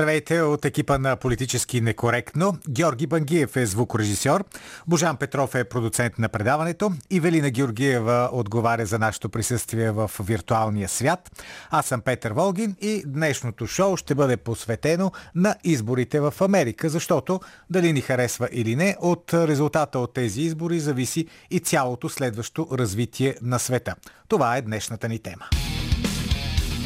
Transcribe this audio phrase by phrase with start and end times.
[0.00, 2.58] Здравейте от екипа на Политически некоректно.
[2.68, 4.44] Георги Бангиев е звукорежисьор,
[4.86, 11.42] Божан Петров е продуцент на предаването, Ивелина Георгиева отговаря за нашето присъствие в виртуалния свят.
[11.70, 17.40] Аз съм Петър Волгин и днешното шоу ще бъде посветено на изборите в Америка, защото
[17.70, 23.36] дали ни харесва или не, от резултата от тези избори зависи и цялото следващо развитие
[23.42, 23.94] на света.
[24.28, 25.44] Това е днешната ни тема.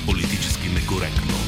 [0.06, 1.44] Политически некоректно.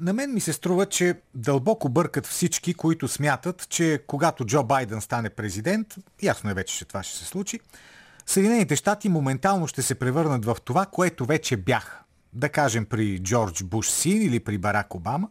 [0.00, 5.00] На мен ми се струва, че дълбоко бъркат всички, които смятат, че когато Джо Байден
[5.00, 7.60] стане президент, ясно е вече, че това ще се случи,
[8.30, 11.98] Съединените щати моментално ще се превърнат в това, което вече бяха.
[12.32, 15.28] Да кажем при Джордж Буш син или при Барак Обама,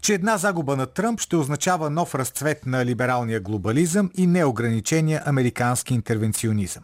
[0.00, 5.94] че една загуба на Тръмп ще означава нов разцвет на либералния глобализъм и неограничения американски
[5.94, 6.82] интервенционизъм.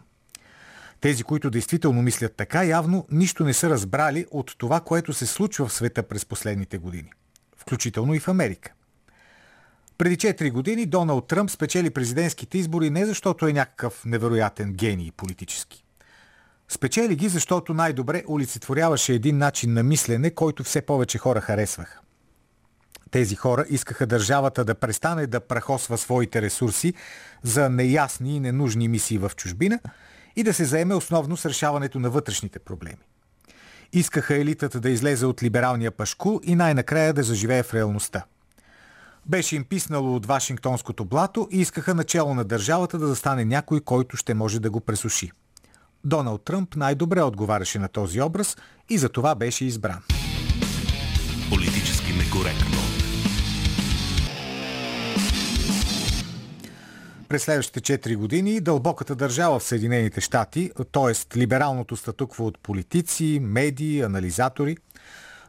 [1.01, 5.67] Тези, които действително мислят така, явно нищо не са разбрали от това, което се случва
[5.67, 7.11] в света през последните години.
[7.57, 8.73] Включително и в Америка.
[9.97, 15.83] Преди 4 години Доналд Тръмп спечели президентските избори не защото е някакъв невероятен гений политически.
[16.69, 21.99] Спечели ги, защото най-добре олицетворяваше един начин на мислене, който все повече хора харесваха.
[23.11, 26.93] Тези хора искаха държавата да престане да прахосва своите ресурси
[27.43, 29.79] за неясни и ненужни мисии в чужбина–
[30.37, 33.03] и да се заеме основно с решаването на вътрешните проблеми.
[33.93, 38.25] Искаха елитата да излезе от либералния пашку и най-накрая да заживее в реалността.
[39.25, 44.17] Беше им писнало от Вашингтонското блато и искаха начало на държавата да застане някой, който
[44.17, 45.31] ще може да го пресуши.
[46.03, 48.57] Доналд Тръмп най-добре отговаряше на този образ
[48.89, 50.03] и за това беше избран.
[51.49, 52.76] Политически некоректно.
[57.29, 61.37] През следващите 4 години дълбоката държава в Съединените щати, т.е.
[61.37, 64.77] либералното статукво от политици, медии, анализатори,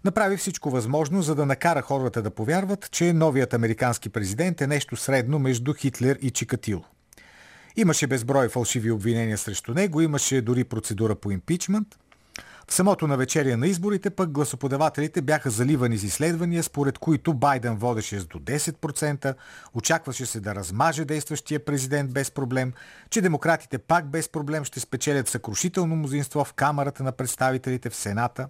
[0.05, 4.97] направи всичко възможно, за да накара хората да повярват, че новият американски президент е нещо
[4.97, 6.84] средно между Хитлер и Чикатило.
[7.77, 11.89] Имаше безброй фалшиви обвинения срещу него, имаше дори процедура по импичмент–
[12.69, 18.21] в самото навечерие на изборите пък гласоподавателите бяха заливани с изследвания, според които Байден водеше
[18.21, 19.34] с до 10%,
[19.75, 22.73] очакваше се да размаже действащия президент без проблем,
[23.11, 28.49] че демократите пак без проблем ще спечелят съкрушително мнозинство в Камерата на представителите в Сената.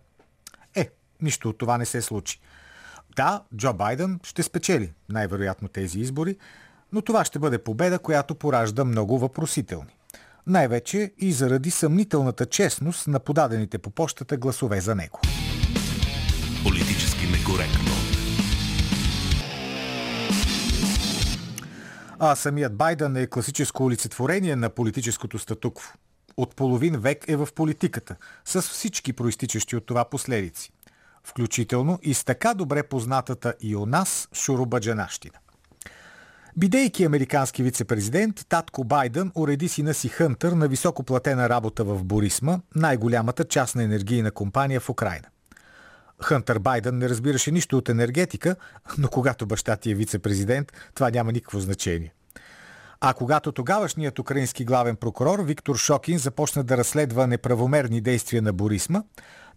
[0.74, 0.90] Е,
[1.22, 2.40] нищо от това не се случи.
[3.16, 6.36] Да, Джо Байден ще спечели най-вероятно тези избори,
[6.92, 9.97] но това ще бъде победа, която поражда много въпросителни
[10.48, 15.20] най-вече и заради съмнителната честност на подадените по почтата гласове за него.
[16.64, 17.98] Политически некоректно.
[22.18, 25.92] А самият Байден е класическо олицетворение на политическото статукво.
[26.36, 30.72] От половин век е в политиката, с всички проистичащи от това последици.
[31.24, 35.38] Включително и с така добре познатата и у нас шурубаджанащина.
[36.58, 43.44] Бидейки американски вице-президент, татко Байден уреди сина си Хънтър на високоплатена работа в Борисма, най-голямата
[43.44, 45.26] частна енергийна компания в Украина.
[46.22, 48.56] Хънтър Байден не разбираше нищо от енергетика,
[48.98, 52.12] но когато баща ти е вице-президент, това няма никакво значение.
[53.00, 59.02] А когато тогавашният украински главен прокурор Виктор Шокин започна да разследва неправомерни действия на Борисма,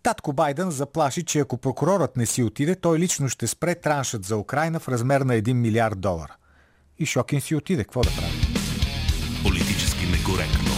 [0.03, 4.37] татко Байден заплаши, че ако прокурорът не си отиде, той лично ще спре траншът за
[4.37, 6.35] Украина в размер на 1 милиард долара
[7.01, 7.83] и Шокин си отиде.
[7.83, 8.37] Какво да прави?
[9.43, 10.71] Политически некоректно.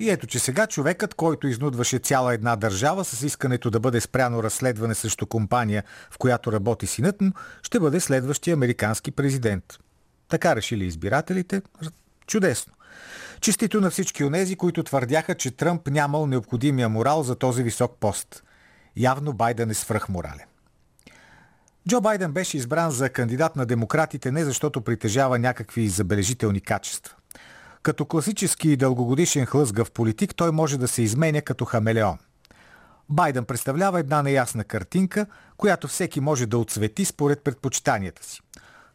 [0.00, 4.42] И ето, че сега човекът, който изнудваше цяла една държава с искането да бъде спряно
[4.42, 7.32] разследване срещу компания, в която работи синът му,
[7.62, 9.64] ще бъде следващия американски президент.
[10.28, 11.62] Така решили избирателите.
[12.26, 12.72] Чудесно.
[13.40, 18.42] Честито на всички онези, които твърдяха, че Тръмп нямал необходимия морал за този висок пост.
[18.96, 20.47] Явно Байден е свръхморален.
[21.88, 27.14] Джо Байден беше избран за кандидат на демократите не защото притежава някакви забележителни качества.
[27.82, 32.18] Като класически и дългогодишен хлъзгав политик, той може да се изменя като хамелеон.
[33.08, 35.26] Байден представлява една неясна картинка,
[35.56, 38.40] която всеки може да отсвети според предпочитанията си.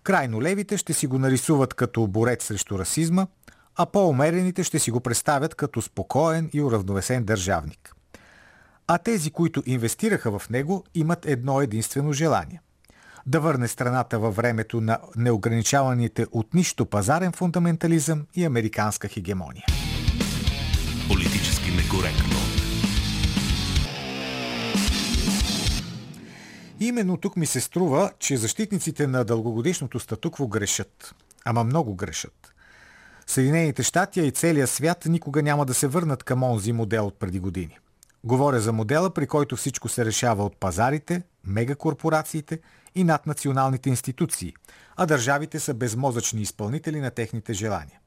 [0.04, 3.28] Крайно левите ще си го нарисуват като борец срещу расизма,
[3.75, 7.96] а по-умерените ще си го представят като спокоен и уравновесен държавник.
[8.88, 12.62] А тези, които инвестираха в него, имат едно единствено желание–
[13.25, 19.66] да върне страната във времето на неограничаваните от нищо пазарен фундаментализъм и американска хегемония.
[21.08, 22.38] Политически некоректно.
[26.80, 31.16] Именно тук ми се струва, че защитниците на дългогодишното статукво грешат.
[31.46, 32.54] Ама много грешат.
[33.28, 37.40] Съединените щати и целия свят никога няма да се върнат към онзи модел от преди
[37.40, 37.80] години.
[38.24, 42.60] Говоря за модела, при който всичко се решава от пазарите, мегакорпорациите
[42.95, 44.54] и наднационалните институции,
[44.95, 48.00] а държавите са безмозъчни изпълнители на техните желания.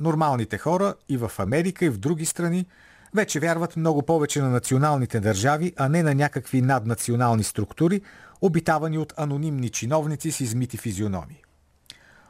[0.00, 2.66] Нормалните хора и в Америка, и в други страни
[3.14, 8.02] вече вярват много повече на националните държави, а не на някакви наднационални структури,
[8.40, 11.42] обитавани от анонимни чиновници с измити физиономии.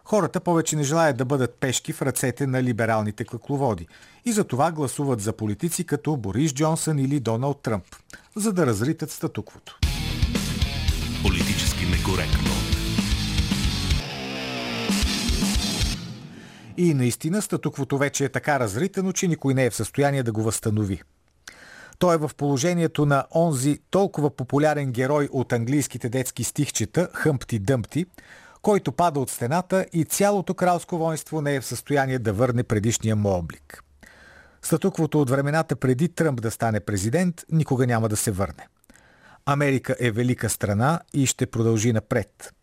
[0.05, 3.87] Хората повече не желаят да бъдат пешки в ръцете на либералните клъкловоди
[4.25, 7.85] и за това гласуват за политици като Борис Джонсън или Доналд Тръмп,
[8.37, 9.79] за да разритат статуквото.
[11.83, 12.51] Политически некоректно.
[16.77, 20.43] И наистина статуквото вече е така разритано, че никой не е в състояние да го
[20.43, 21.03] възстанови.
[21.99, 28.07] Той е в положението на онзи толкова популярен герой от английските детски стихчета Хъмпти Дъмпти,
[28.63, 33.17] който пада от стената и цялото кралско воинство не е в състояние да върне предишния
[33.17, 33.85] му облик.
[34.63, 38.67] Статуквото от времената преди Тръмп да стане президент никога няма да се върне.
[39.47, 42.55] Америка е велика страна и ще продължи напред.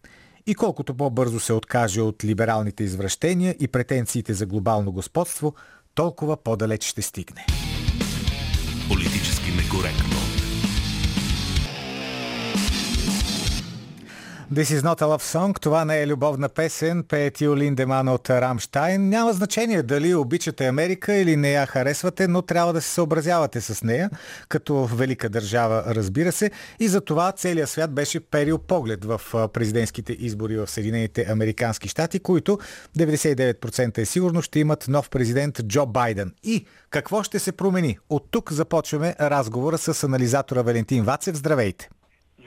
[0.48, 5.54] И колкото по-бързо се откаже от либералните извращения и претенциите за глобално господство,
[5.96, 7.46] толкова по-далеч ще стигне.
[8.90, 10.29] Политически некоректно.
[14.52, 15.60] This is not a love song.
[15.60, 17.04] Това не е любовна песен.
[17.04, 19.10] Пее Тио Линдеман от Рамштайн.
[19.10, 23.84] Няма значение дали обичате Америка или не я харесвате, но трябва да се съобразявате с
[23.84, 24.10] нея,
[24.48, 26.52] като велика държава, разбира се.
[26.80, 29.22] И за това целият свят беше перил поглед в
[29.54, 32.60] президентските избори в Съединените Американски щати, които
[32.98, 36.34] 99% е сигурно ще имат нов президент Джо Байден.
[36.44, 37.98] И какво ще се промени?
[38.10, 41.36] От тук започваме разговора с анализатора Валентин Вацев.
[41.36, 41.90] Здравейте!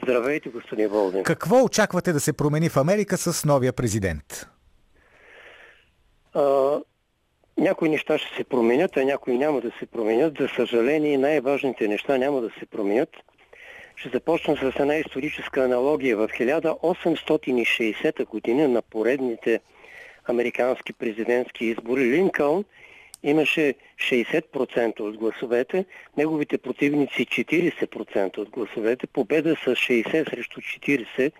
[0.05, 1.23] Здравейте, господин Волдин.
[1.23, 4.47] Какво очаквате да се промени в Америка с новия президент?
[6.35, 6.79] А,
[7.59, 10.35] някои неща ще се променят, а някои няма да се променят.
[10.41, 13.09] За съжаление, най-важните неща няма да се променят.
[13.97, 16.17] Ще започна с една историческа аналогия.
[16.17, 19.61] В 1860 година на поредните
[20.29, 22.65] американски президентски избори Линкълн
[23.23, 25.85] имаше 60% от гласовете,
[26.17, 29.07] неговите противници 40% от гласовете.
[29.07, 31.33] Победа с 60 срещу 40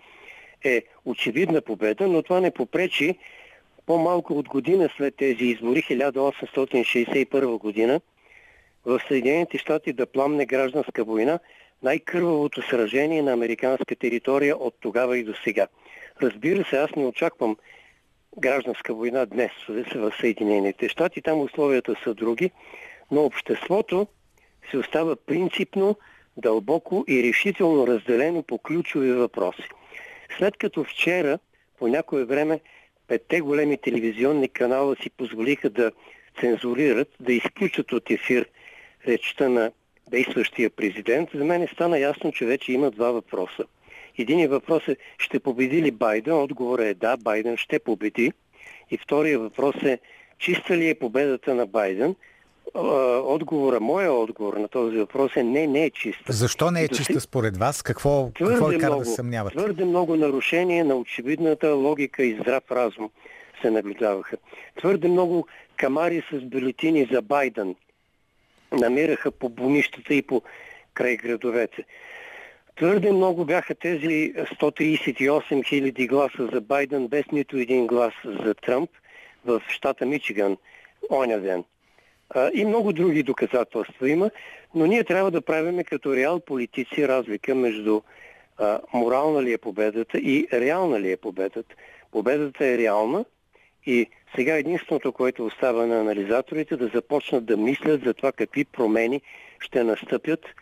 [0.63, 3.17] е очевидна победа, но това не попречи
[3.85, 8.01] по-малко от година след тези избори, 1861 година,
[8.85, 11.39] в Съединените щати да пламне гражданска война,
[11.83, 15.67] най-кървавото сражение на американска територия от тогава и до сега.
[16.21, 17.57] Разбира се, аз не очаквам
[18.37, 19.51] гражданска война днес
[19.95, 21.21] в Съединените щати.
[21.21, 22.51] Там условията са други,
[23.11, 24.07] но обществото
[24.71, 25.95] се остава принципно,
[26.37, 29.69] дълбоко и решително разделено по ключови въпроси.
[30.37, 31.39] След като вчера,
[31.79, 32.59] по някое време,
[33.07, 35.91] петте големи телевизионни канала си позволиха да
[36.39, 38.49] цензурират, да изключат от ефир
[39.07, 39.71] речта на
[40.07, 43.63] действащия президент, за мен стана ясно, че вече има два въпроса.
[44.17, 46.33] Един въпрос е, ще победи ли Байден?
[46.33, 48.31] Отговорът е да, Байден ще победи.
[48.91, 49.99] И втория въпрос е,
[50.39, 52.15] чиста ли е победата на Байден?
[53.23, 56.33] Отговора, моя отговор на този въпрос е не, не е чиста.
[56.33, 57.81] Защо не е чиста според вас?
[57.81, 59.57] Какво, какво е кара да съмнявате?
[59.57, 63.09] Твърде много нарушения на очевидната логика и здрав разум
[63.61, 64.37] се наблюдаваха.
[64.79, 65.47] Твърде много
[65.77, 67.75] камари с бюлетини за Байден
[68.71, 70.41] намираха по бунищата и по
[70.93, 71.83] край градовете.
[72.75, 78.89] Твърде много бяха тези 138 хиляди гласа за Байден, без нито един глас за Тръмп
[79.45, 80.57] в щата Мичиган
[81.09, 81.63] оня ден.
[82.53, 84.31] И много други доказателства има,
[84.75, 88.01] но ние трябва да правиме като реал политици разлика между
[88.57, 91.75] а, морална ли е победата и реална ли е победата.
[92.11, 93.25] Победата е реална
[93.85, 99.21] и сега единственото, което остава на анализаторите да започнат да мислят за това какви промени
[99.59, 100.45] ще настъпят–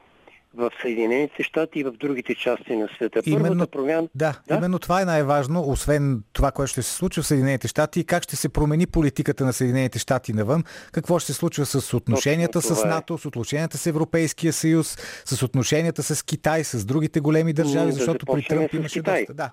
[0.54, 3.22] в Съединените щати и в другите части на света.
[3.26, 4.08] Именно, промяна...
[4.16, 8.00] Да, да, именно това е най-важно, освен това, което ще се случва в Съединените щати
[8.00, 11.94] и как ще се промени политиката на Съединените щати навън, какво ще се случва с
[11.94, 12.88] отношенията с е.
[12.88, 17.92] НАТО, с отношенията с Европейския съюз, с отношенията с Китай, с другите големи държави, да
[17.92, 19.20] защото при Тръмп имаше Китай.
[19.22, 19.34] доста.
[19.34, 19.52] Да.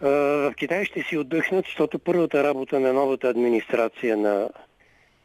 [0.00, 4.48] В Китай ще си отдъхнат, защото първата работа на новата администрация на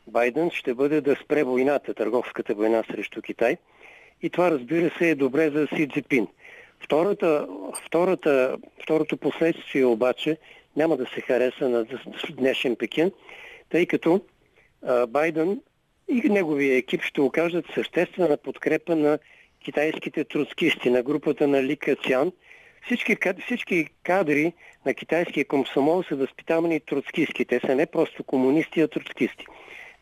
[0.08, 3.58] Байден ще бъде да спре войната, търговската война срещу Китай–
[4.22, 6.28] и това, разбира се, е добре за Си Цзипин.
[6.80, 7.48] Втората,
[7.86, 10.38] втората, второто последствие обаче
[10.76, 11.86] няма да се хареса на
[12.30, 13.12] днешен Пекин,
[13.70, 14.22] тъй като
[14.84, 15.62] а, Байден
[16.08, 19.20] и неговия екип ще окажат съществена подкрепа на
[19.64, 22.32] китайските троцкисти, на групата на Ли Кацян.
[22.86, 24.54] Всички, всички кадри
[24.86, 27.46] на китайския комсомол са възпитавани троцкистки.
[27.46, 29.46] Те са не просто комунисти, а троцкисти.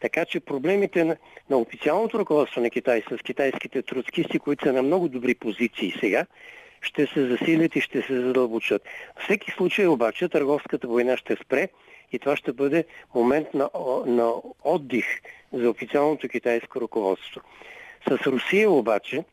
[0.04, 1.18] Така че проблемите на,
[1.50, 6.26] на официалното ръководство на Китай с китайските троцкисти, които са на много добри позиции сега,
[6.82, 8.82] ще се засилят и ще се задълбочат.
[9.24, 11.70] Всеки случай обаче търговската война ще спре
[12.12, 13.70] и това ще бъде момент на,
[14.06, 14.34] на
[14.64, 15.06] отдих
[15.54, 17.42] за официалното китайско ръководство.
[18.10, 19.24] С Русия обаче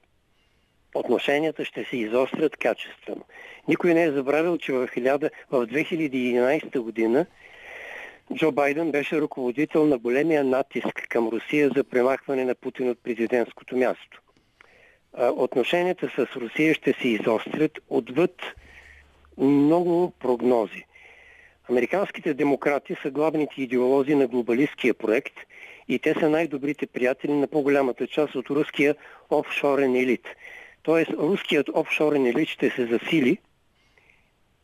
[0.94, 3.24] отношенията ще се изострят качествено.
[3.68, 7.26] Никой не е забравил, че в, 1000, в 2011 година
[8.34, 13.76] Джо Байден беше ръководител на големия натиск към Русия за премахване на Путин от президентското
[13.76, 14.22] място.
[15.18, 18.42] Отношенията с Русия ще се изострят отвъд
[19.38, 20.84] много прогнози.
[21.70, 25.34] Американските демократи са главните идеолози на глобалистския проект
[25.88, 28.94] и те са най-добрите приятели на по-голямата част от руския
[29.30, 30.28] офшорен елит.
[30.82, 33.38] Тоест, руският офшорен елит ще се засили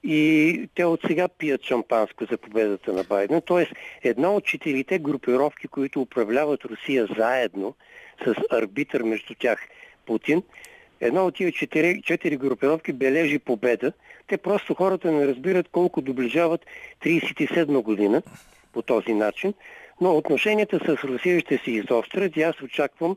[0.06, 3.42] и те от сега пият шампанско за победата на Байден.
[3.46, 3.72] Тоест,
[4.02, 7.74] една от четирите групировки, които управляват Русия заедно
[8.24, 9.60] с арбитър между тях
[10.06, 10.42] Путин,
[11.00, 13.92] една от тия четири, четири групировки бележи победа.
[14.26, 16.66] Те просто хората не разбират колко доближават
[17.04, 18.22] 37 година
[18.72, 19.54] по този начин,
[20.00, 23.16] но отношенията с Русия ще се изострят и аз очаквам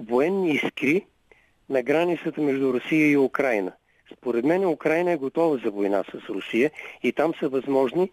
[0.00, 1.04] военни искри
[1.70, 3.72] на границата между Русия и Украина.
[4.12, 6.70] Според мен Украина е готова за война с Русия
[7.02, 8.10] и там са възможни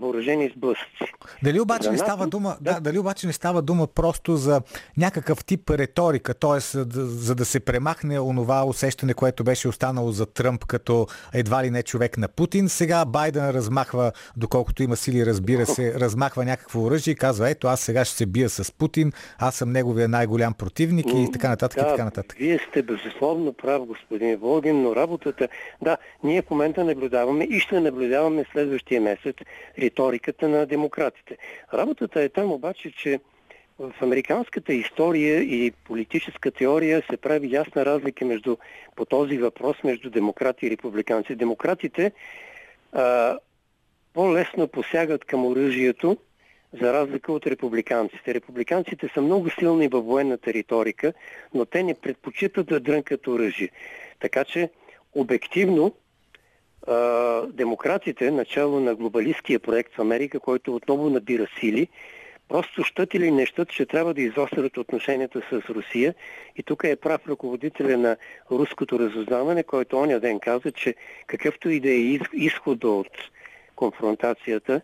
[0.00, 1.12] въоръжени сблъсъци.
[1.42, 2.74] Дали обаче, не става дума, да.
[2.74, 4.60] Да, дали обаче не става дума просто за
[4.96, 6.60] някакъв тип риторика, т.е.
[6.60, 11.70] За, за да се премахне онова усещане, което беше останало за Тръмп като едва ли
[11.70, 12.68] не човек на Путин.
[12.68, 17.80] Сега Байден размахва, доколкото има сили, разбира се, размахва някакво оръжие и казва, ето аз
[17.80, 21.86] сега ще се бия с Путин, аз съм неговия най-голям противник и така нататък да,
[21.86, 22.38] и така нататък.
[22.38, 25.48] Вие сте безусловно прав, господин Волгин, но работата,
[25.82, 29.36] да, ние в момента наблюдаваме и ще наблюдаваме следващия месец
[29.78, 31.38] риториката на демократите.
[31.74, 33.20] Работата е там обаче, че
[33.78, 38.56] в американската история и политическа теория се прави ясна разлика между,
[38.96, 41.34] по този въпрос между демократи и републиканци.
[41.34, 42.12] Демократите
[42.92, 43.38] а,
[44.14, 46.16] по-лесно посягат към оръжието,
[46.80, 48.34] за разлика от републиканците.
[48.34, 51.12] Републиканците са много силни във военната риторика,
[51.54, 53.70] но те не предпочитат да дрънкат оръжие.
[54.20, 54.70] Така че,
[55.14, 55.92] обективно,
[57.48, 61.88] демократите, начало на глобалистския проект в Америка, който отново набира сили,
[62.48, 66.14] просто щат или не ще трябва да изострят отношенията с Русия.
[66.56, 68.16] И тук е прав ръководителя на
[68.50, 70.94] руското разузнаване, който оня ден каза, че
[71.26, 73.10] какъвто и да е изхода от
[73.76, 74.80] конфронтацията,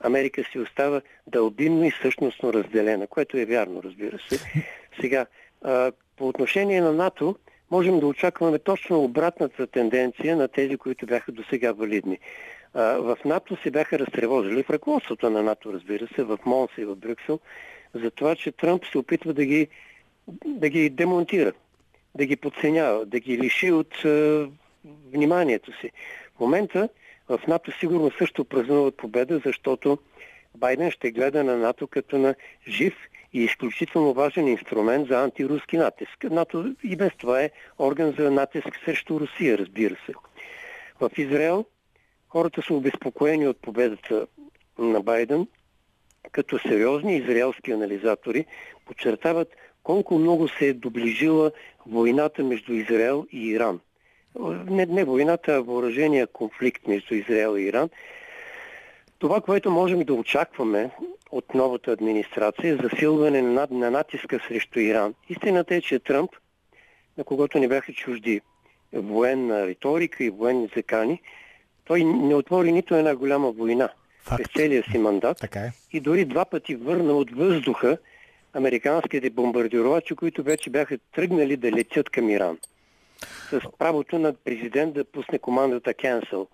[0.00, 4.38] Америка си остава дълбинно и същностно разделена, което е вярно, разбира се.
[5.00, 5.26] Сега,
[6.16, 7.36] по отношение на НАТО,
[7.70, 12.18] можем да очакваме точно обратната тенденция на тези, които бяха до сега валидни.
[12.74, 16.96] В НАТО се бяха разтревожили, в ръководството на НАТО, разбира се, в Монса и в
[16.96, 17.40] Брюксел,
[17.94, 19.68] за това, че Тръмп се опитва да ги,
[20.46, 21.52] да ги демонтира,
[22.14, 24.46] да ги подценява, да ги лиши от е,
[25.12, 25.90] вниманието си.
[26.36, 26.88] В момента
[27.28, 29.98] в НАТО сигурно също празнуват победа, защото
[30.54, 32.34] Байден ще гледа на НАТО като на
[32.68, 32.94] жив
[33.32, 36.24] и изключително важен инструмент за антируски натиск.
[36.30, 40.12] НАТО и без това е орган за натиск срещу Русия, разбира се.
[41.00, 41.64] В Израел
[42.28, 44.26] хората са обезпокоени от победата
[44.78, 45.46] на Байден,
[46.32, 48.46] като сериозни израелски анализатори
[48.86, 49.48] подчертават
[49.82, 51.52] колко много се е доближила
[51.86, 53.80] войната между Израел и Иран.
[54.66, 57.90] Не, не войната, а въоръжения конфликт между Израел и Иран.
[59.18, 60.90] Това, което можем да очакваме
[61.32, 65.14] от новата администрация засилване на, на натиска срещу Иран.
[65.28, 66.30] Истината е, че Тръмп,
[67.18, 68.40] на когото не бяха чужди
[68.92, 71.20] военна риторика и военни закани,
[71.84, 73.88] той не отвори нито една голяма война
[74.36, 75.72] през целия си мандат така е.
[75.92, 77.98] и дори два пъти върна от въздуха
[78.54, 82.58] американските бомбардировачи, които вече бяха тръгнали да летят към Иран.
[83.50, 86.46] С правото на президент да пусне командата Cancel.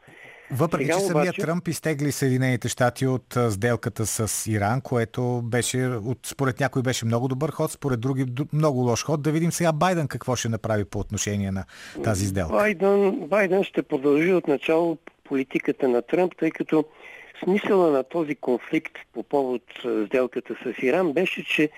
[0.50, 1.40] Въпреки, Сега, че самият обаче...
[1.40, 7.28] Тръмп изтегли Съединените щати от сделката с Иран, което беше, от, според някой беше много
[7.28, 9.22] добър ход, според други много лош ход.
[9.22, 11.64] Да видим сега Байден какво ще направи по отношение на
[12.04, 12.52] тази сделка.
[12.52, 16.84] Байден, Байден ще продължи от начало политиката на Тръмп, тъй като
[17.44, 19.62] смисъла на този конфликт по повод
[20.06, 21.70] сделката с Иран беше, че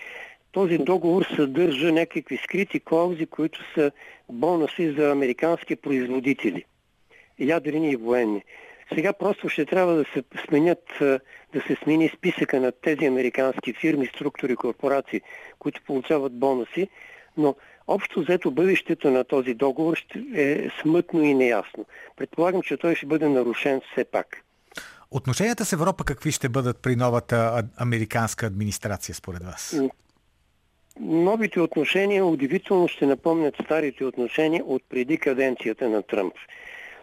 [0.53, 3.91] този договор съдържа някакви скрити клаузи, които са
[4.29, 6.65] бонуси за американски производители–
[7.39, 8.45] ядрени и военни.
[8.95, 10.85] Сега просто ще трябва да се сменят,
[11.53, 15.21] да се смени списъка на тези американски фирми, структури, корпорации,
[15.59, 16.89] които получават бонуси,
[17.37, 17.55] но
[17.89, 19.97] Общо взето бъдещето на този договор
[20.35, 21.87] е смътно и неясно.
[22.17, 24.45] Предполагам, че той ще бъде нарушен все пак.
[25.11, 29.81] Отношенията с Европа какви ще бъдат при новата американска администрация според вас?
[31.01, 36.35] Новите отношения удивително ще напомнят старите отношения от преди каденцията на Тръмп.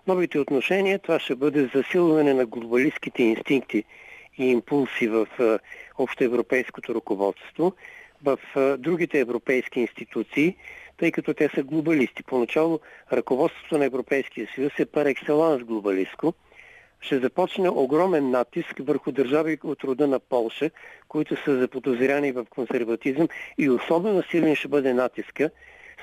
[0.08, 3.84] Новите отношения това ще бъде засилване на глобалистските инстинкти
[4.38, 5.28] и импулси в
[5.98, 7.74] общоевропейското ръководство,
[8.24, 8.40] в
[8.78, 10.56] другите европейски институции,
[10.98, 12.24] тъй като те са глобалисти.
[12.24, 12.80] Поначало
[13.14, 16.34] ръководството на Европейския съюз е пар екселанс глобалистко.
[17.02, 20.70] Ще започне огромен натиск върху държави от рода на Полша,
[21.08, 25.50] които са заподозряни в консерватизъм и особено силен ще бъде натиска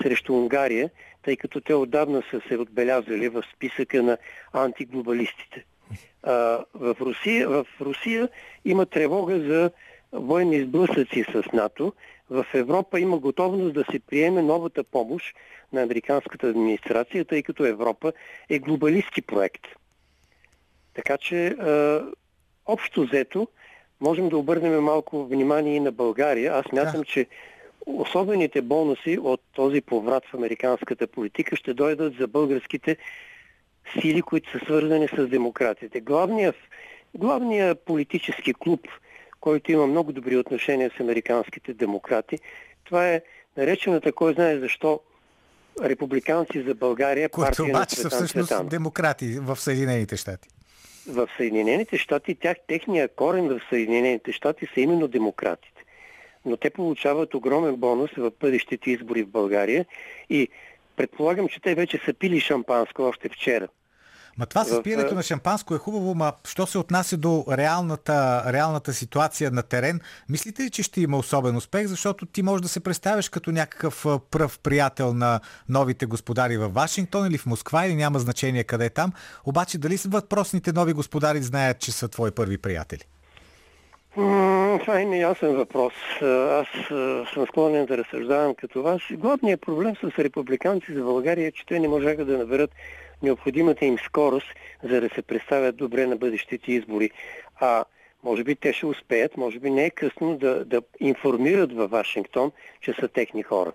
[0.02, 0.90] срещу Унгария,
[1.22, 4.18] тъй като те отдавна са се отбелязали в списъка на
[4.52, 5.64] антиглобалистите.
[6.22, 6.32] А,
[6.74, 8.28] в, Русия, в Русия
[8.64, 9.70] има тревога за
[10.12, 11.92] военни сблъсъци с НАТО.
[12.30, 15.36] В Европа има готовност да се приеме новата помощ
[15.72, 18.12] на американската администрация, тъй като Европа
[18.48, 19.62] е глобалистски проект.
[20.94, 22.04] Така че, а,
[22.66, 23.48] общо взето,
[24.00, 26.54] можем да обърнем малко внимание и на България.
[26.54, 27.04] Аз мятам, да.
[27.04, 27.26] че
[27.86, 32.96] особените бонуси от този поврат в американската политика ще дойдат за българските
[34.00, 36.00] сили, които са свързани с демократите.
[36.00, 36.56] Главният,
[37.14, 38.88] главният политически клуб,
[39.40, 42.38] който има много добри отношения с американските демократи,
[42.84, 43.22] това е
[43.56, 45.00] наречената, кой знае защо,
[45.82, 48.68] републиканци за България, Които обаче са всъщност Цветан.
[48.68, 50.48] демократи в Съединените щати.
[51.08, 55.81] В Съединените щати, тях, техния корен в Съединените щати са именно демократите.
[56.44, 59.86] Но те получават огромен бонус в бъдещите избори в България
[60.30, 60.48] и
[60.96, 63.68] Предполагам, че те вече са пили шампанско още вчера.
[64.38, 68.92] Ма това с пиенето на шампанско е хубаво, ма що се отнася до реалната, реалната
[68.92, 71.86] ситуация на терен, мислите ли, че ще има особен успех?
[71.86, 77.26] Защото ти можеш да се представиш като някакъв пръв приятел на новите господари в Вашингтон
[77.26, 79.12] или в Москва или няма значение къде е там.
[79.44, 83.02] Обаче дали въпросните нови господари знаят, че са твои първи приятели?
[84.14, 85.92] Това е неясен въпрос.
[86.50, 86.66] Аз
[87.34, 89.00] съм склонен да разсъждавам като вас.
[89.12, 92.70] Главният проблем с републиканци за България е, че те не можаха да наберат
[93.22, 94.46] необходимата им скорост,
[94.82, 97.10] за да се представят добре на бъдещите избори.
[97.60, 97.84] А
[98.24, 102.52] може би те ще успеят, може би не е късно да, да информират във Вашингтон,
[102.80, 103.72] че са техни хора.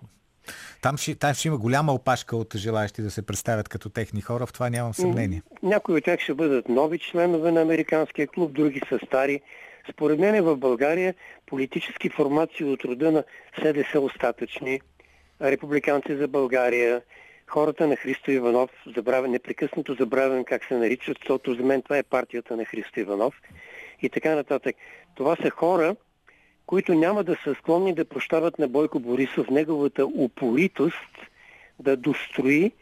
[0.82, 4.46] Там ще, там ще има голяма опашка от желаящи да се представят като техни хора,
[4.46, 5.42] в това нямам съмнение.
[5.62, 9.40] Някои от тях ще бъдат нови членове на Американския клуб, други са стари.
[9.92, 11.14] Според мен в България
[11.46, 13.24] политически формации от рода на
[13.62, 14.80] СДС остатъчни,
[15.42, 17.02] републиканци за България,
[17.46, 22.02] хората на Христо Иванов, забравя, непрекъснато забравям как се наричат, защото за мен това е
[22.02, 23.34] партията на Христо Иванов
[24.02, 24.76] и така нататък.
[25.14, 25.96] Това са хора,
[26.66, 31.28] които няма да са склонни да прощават на Бойко Борисов неговата упоритост
[31.78, 32.72] да дострои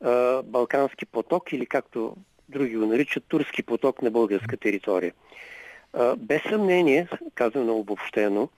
[0.00, 2.16] а, Балкански поток или както
[2.48, 5.12] други го наричат Турски поток на българска територия.
[6.18, 8.48] Без съмнение, казано обобщено,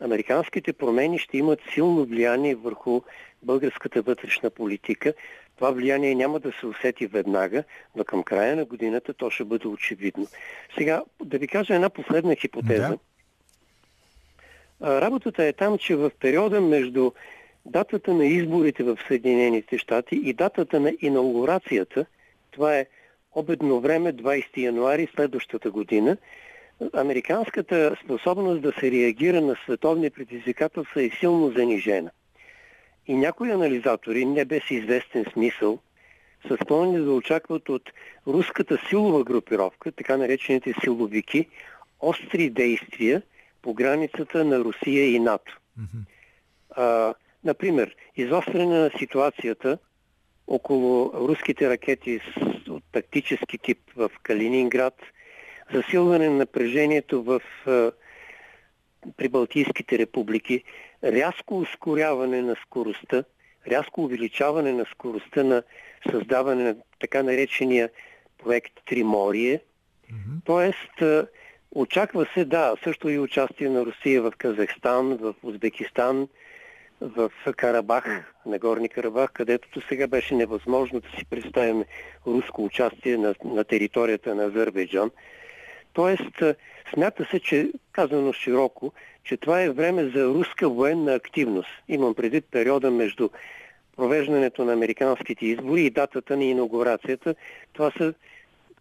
[0.00, 3.00] американските промени ще имат силно влияние върху
[3.42, 5.14] българската вътрешна политика.
[5.56, 7.64] Това влияние няма да се усети веднага,
[7.96, 10.26] но към края на годината то ще бъде очевидно.
[10.78, 12.88] Сега, да ви кажа една последна хипотеза.
[12.88, 12.98] Да.
[15.00, 17.10] Работата е там, че в периода между
[17.64, 22.06] датата на изборите в Съединените щати и датата на инаугурацията,
[22.50, 22.86] това е
[23.34, 26.16] обедно време, 20 януари следващата година,
[26.92, 32.10] американската способност да се реагира на световни предизвикателства е силно занижена.
[33.06, 35.78] И някои анализатори, не без известен смисъл,
[36.48, 37.90] са склонни да очакват от
[38.26, 41.48] руската силова групировка, така наречените силовики,
[42.00, 43.22] остри действия
[43.62, 45.58] по границата на Русия и НАТО.
[45.80, 46.04] Mm-hmm.
[46.70, 49.78] А, например, изостряне на ситуацията
[50.46, 52.20] около руските ракети
[52.68, 54.94] от тактически тип в Калининград–
[55.74, 57.40] засилване на напрежението в
[59.16, 60.64] прибалтийските републики,
[61.04, 63.24] рязко ускоряване на скоростта,
[63.70, 65.62] рязко увеличаване на скоростта на
[66.10, 67.90] създаване на така наречения
[68.44, 69.60] проект Триморие.
[70.12, 70.44] Mm-hmm.
[70.44, 71.26] Тоест,
[71.70, 76.28] очаква се, да, също и участие на Русия в Казахстан, в Узбекистан,
[77.00, 81.84] в Карабах, на Горни Карабах, където сега беше невъзможно да си представим
[82.26, 85.10] руско участие на, на територията на Азербайджан.
[85.96, 86.42] Тоест,
[86.94, 88.92] смята се, че, казано широко,
[89.24, 91.68] че това е време за руска военна активност.
[91.88, 93.28] Имам предвид периода между
[93.96, 97.34] провеждането на американските избори и датата на инаугурацията.
[97.72, 98.14] Това са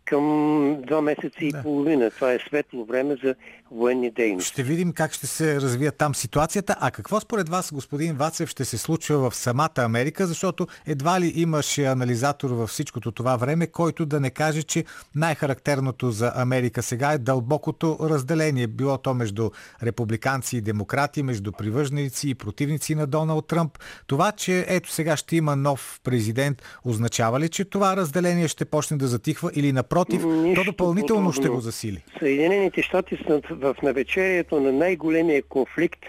[0.05, 1.61] към два месеца и да.
[1.61, 2.11] половина.
[2.11, 3.35] Това е светло време за
[3.71, 4.51] военни дейности.
[4.51, 6.75] Ще видим как ще се развие там ситуацията.
[6.79, 10.27] А какво според вас, господин Вацев, ще се случва в самата Америка?
[10.27, 16.11] Защото едва ли имаше анализатор във всичкото това време, който да не каже, че най-характерното
[16.11, 18.67] за Америка сега е дълбокото разделение.
[18.67, 19.49] Било то между
[19.83, 23.77] републиканци и демократи, между привърженици и противници на Доналд Тръмп.
[24.07, 28.97] Това, че ето сега ще има нов президент, означава ли, че това разделение ще почне
[28.97, 29.94] да затихва или напротив,
[30.25, 31.31] Нищо то допълнително подобно.
[31.31, 32.03] ще го засили?
[32.19, 36.05] Съединените щати са в навечерието на най-големия конфликт,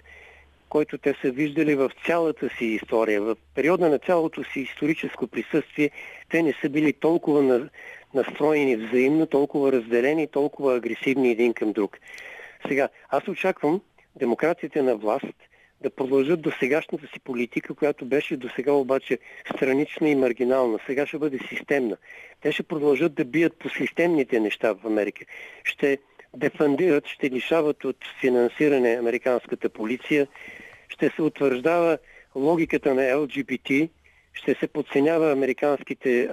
[0.68, 3.22] който те са виждали в цялата си история.
[3.22, 5.90] В периода на цялото си историческо присъствие
[6.30, 7.68] те не са били толкова
[8.14, 11.98] настроени взаимно, толкова разделени, толкова агресивни един към друг.
[12.68, 13.80] Сега, аз очаквам
[14.16, 15.34] демократите на власт
[15.80, 19.18] да продължат до сегашната си политика, която беше до сега обаче
[19.56, 20.78] странична и маргинална.
[20.86, 21.96] Сега ще бъде системна.
[22.40, 25.24] Те ще продължат да бият по системните неща в Америка.
[25.64, 25.98] Ще
[26.36, 30.26] дефандират, ще лишават от финансиране американската полиция,
[30.88, 31.98] ще се утвърждава
[32.34, 33.90] логиката на ЛГБТ,
[34.32, 35.32] ще се подценява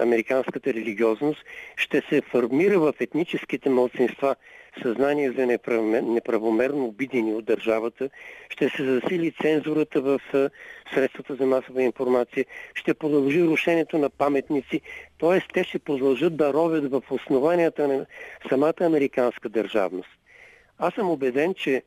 [0.00, 1.44] американската религиозност,
[1.76, 4.36] ще се формира в етническите младсинства
[4.82, 5.46] съзнание за
[6.02, 8.10] неправомерно обидени от държавата,
[8.48, 10.20] ще се засили цензурата в
[10.94, 14.80] средствата за масова информация, ще продължи рушението на паметници,
[15.20, 15.40] т.е.
[15.54, 18.06] те ще продължат да ровят в основанията на
[18.48, 20.10] самата американска държавност.
[20.78, 21.82] Аз съм убеден, че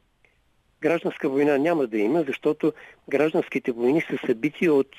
[0.81, 2.73] гражданска война няма да има, защото
[3.09, 4.95] гражданските войни са събития от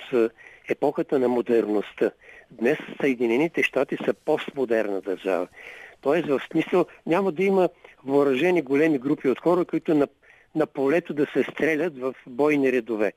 [0.68, 2.11] епохата на модерността.
[2.51, 5.48] Днес Съединените щати са постмодерна държава.
[6.01, 7.69] Тоест, в смисъл няма да има
[8.05, 10.09] въоръжени големи групи от хора, които на,
[10.55, 13.13] на полето да се стрелят в бойни редове.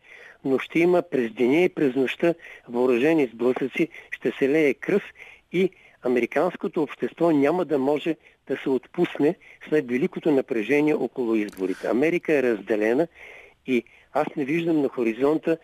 [0.45, 2.33] Но ще има през деня и през нощта
[2.69, 5.03] въоръжени сблъсъци, ще се лее кръв
[5.51, 5.69] и
[6.03, 8.15] американското общество няма да може
[8.47, 9.35] да се отпусне
[9.69, 11.87] след великото напрежение около изборите.
[11.87, 13.07] Америка е разделена
[13.67, 15.57] и аз не виждам на хоризонта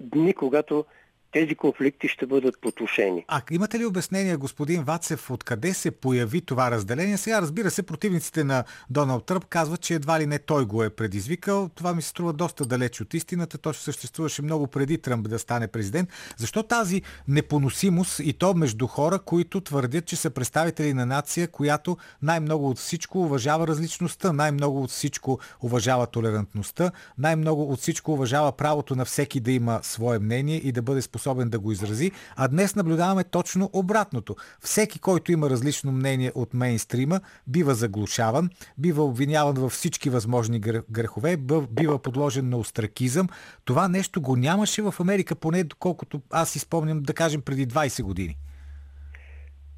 [0.00, 0.84] дни, когато
[1.32, 3.24] тези конфликти ще бъдат потушени.
[3.28, 7.16] А имате ли обяснение, господин Вацев, откъде се появи това разделение?
[7.16, 10.90] Сега, разбира се, противниците на Доналд Тръп казват, че едва ли не той го е
[10.90, 11.70] предизвикал.
[11.74, 13.58] Това ми се струва доста далеч от истината.
[13.58, 16.08] То ще съществуваше много преди Тръмп да стане президент.
[16.36, 21.96] Защо тази непоносимост и то между хора, които твърдят, че са представители на нация, която
[22.22, 28.96] най-много от всичко уважава различността, най-много от всичко уважава толерантността, най-много от всичко уважава правото
[28.96, 32.48] на всеки да има свое мнение и да бъде способен способен да го изрази, а
[32.48, 34.36] днес наблюдаваме точно обратното.
[34.60, 41.36] Всеки, който има различно мнение от мейнстрима, бива заглушаван, бива обвиняван във всички възможни грехове,
[41.70, 43.28] бива подложен на остракизъм.
[43.64, 48.02] Това нещо го нямаше в Америка, поне доколкото аз си спомням, да кажем, преди 20
[48.02, 48.36] години.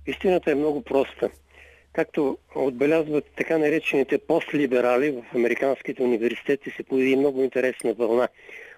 [0.06, 1.30] Истината е много проста.
[1.92, 8.28] Както отбелязват така наречените постлиберали в американските университети се появи много интересна вълна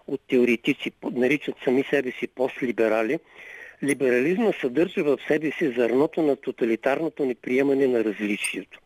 [0.06, 3.18] от теоретици, наричат сами себе си постлиберали,
[3.82, 8.80] либерализма съдържа в себе си зърното на тоталитарното неприемане на различието.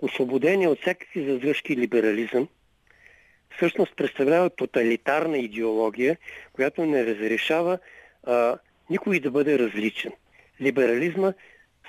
[0.00, 2.48] Освободение от всякакви задръжки либерализъм
[3.56, 6.16] всъщност представлява тоталитарна идеология,
[6.52, 7.78] която не разрешава
[8.24, 8.58] а,
[8.90, 10.12] никой да бъде различен.
[10.60, 11.32] Либерализма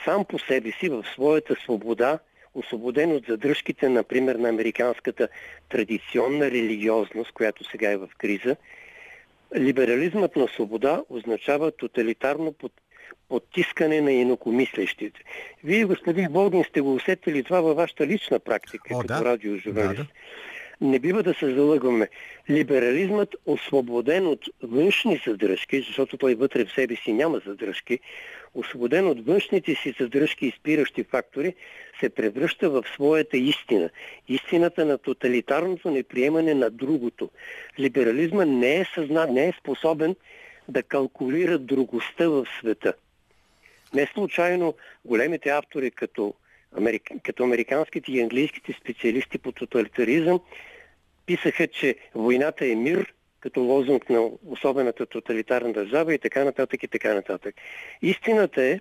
[0.06, 2.20] сам по себе си в своята свобода
[2.54, 5.28] освободен от задръжките, например, на американската
[5.70, 8.56] традиционна религиозност, която сега е в криза,
[9.58, 12.72] либерализмът на свобода означава тоталитарно под,
[13.30, 15.20] подтискане на инокомислещите.
[15.64, 19.26] Вие, господин Волгин, сте го усетили това във вашата лична практика О, като да.
[19.26, 19.98] радиожурналист.
[19.98, 20.10] Да, да.
[20.82, 22.10] Не бива да се залъгваме.
[22.50, 28.00] Либерализмът, освободен от външни задръжки, защото той вътре в себе си няма задръжки,
[28.54, 31.56] освободен от външните си задръжки и спиращи фактори,
[32.00, 33.90] се превръща в своята истина.
[34.28, 37.30] Истината на тоталитарното неприемане на другото.
[37.80, 40.16] Либерализма не е, съзна, не е способен
[40.68, 42.94] да калкулира другостта в света.
[43.94, 44.74] Не случайно
[45.06, 46.34] големите автори като,
[46.78, 47.10] америк...
[47.24, 50.40] като американските и английските специалисти по тоталитаризъм
[51.26, 56.88] писаха, че войната е мир, като лозунг на особената тоталитарна държава и така нататък и
[56.88, 57.56] така нататък.
[58.02, 58.80] Истината е,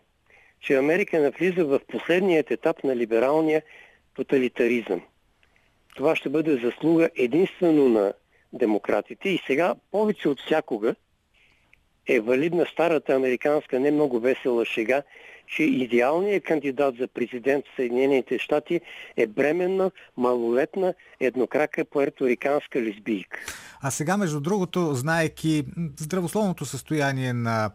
[0.61, 3.63] че Америка навлиза в последният етап на либералния
[4.15, 5.03] тоталитаризъм.
[5.97, 8.13] Това ще бъде заслуга единствено на
[8.53, 10.95] демократите и сега повече от всякога
[12.07, 15.03] е валидна старата американска не много весела шега,
[15.57, 18.81] че идеалният кандидат за президент в Съединените щати
[19.17, 23.39] е бременна, малолетна, еднокрака пуерториканска лесбийка.
[23.81, 25.65] А сега, между другото, знаеки
[25.97, 27.71] здравословното състояние на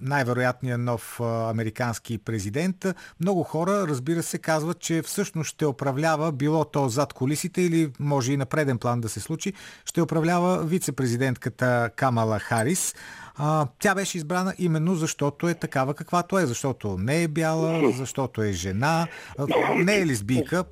[0.00, 2.86] най-вероятният нов американски президент,
[3.20, 8.32] много хора, разбира се, казват, че всъщност ще управлява, било то зад колисите или може
[8.32, 9.52] и на преден план да се случи,
[9.84, 12.94] ще управлява вице-президентката Камала Харис.
[13.38, 18.42] А, тя беше избрана именно защото е такава каквато е, защото не е бяла, защото
[18.42, 19.06] е жена,
[19.76, 20.64] не е лесбийка,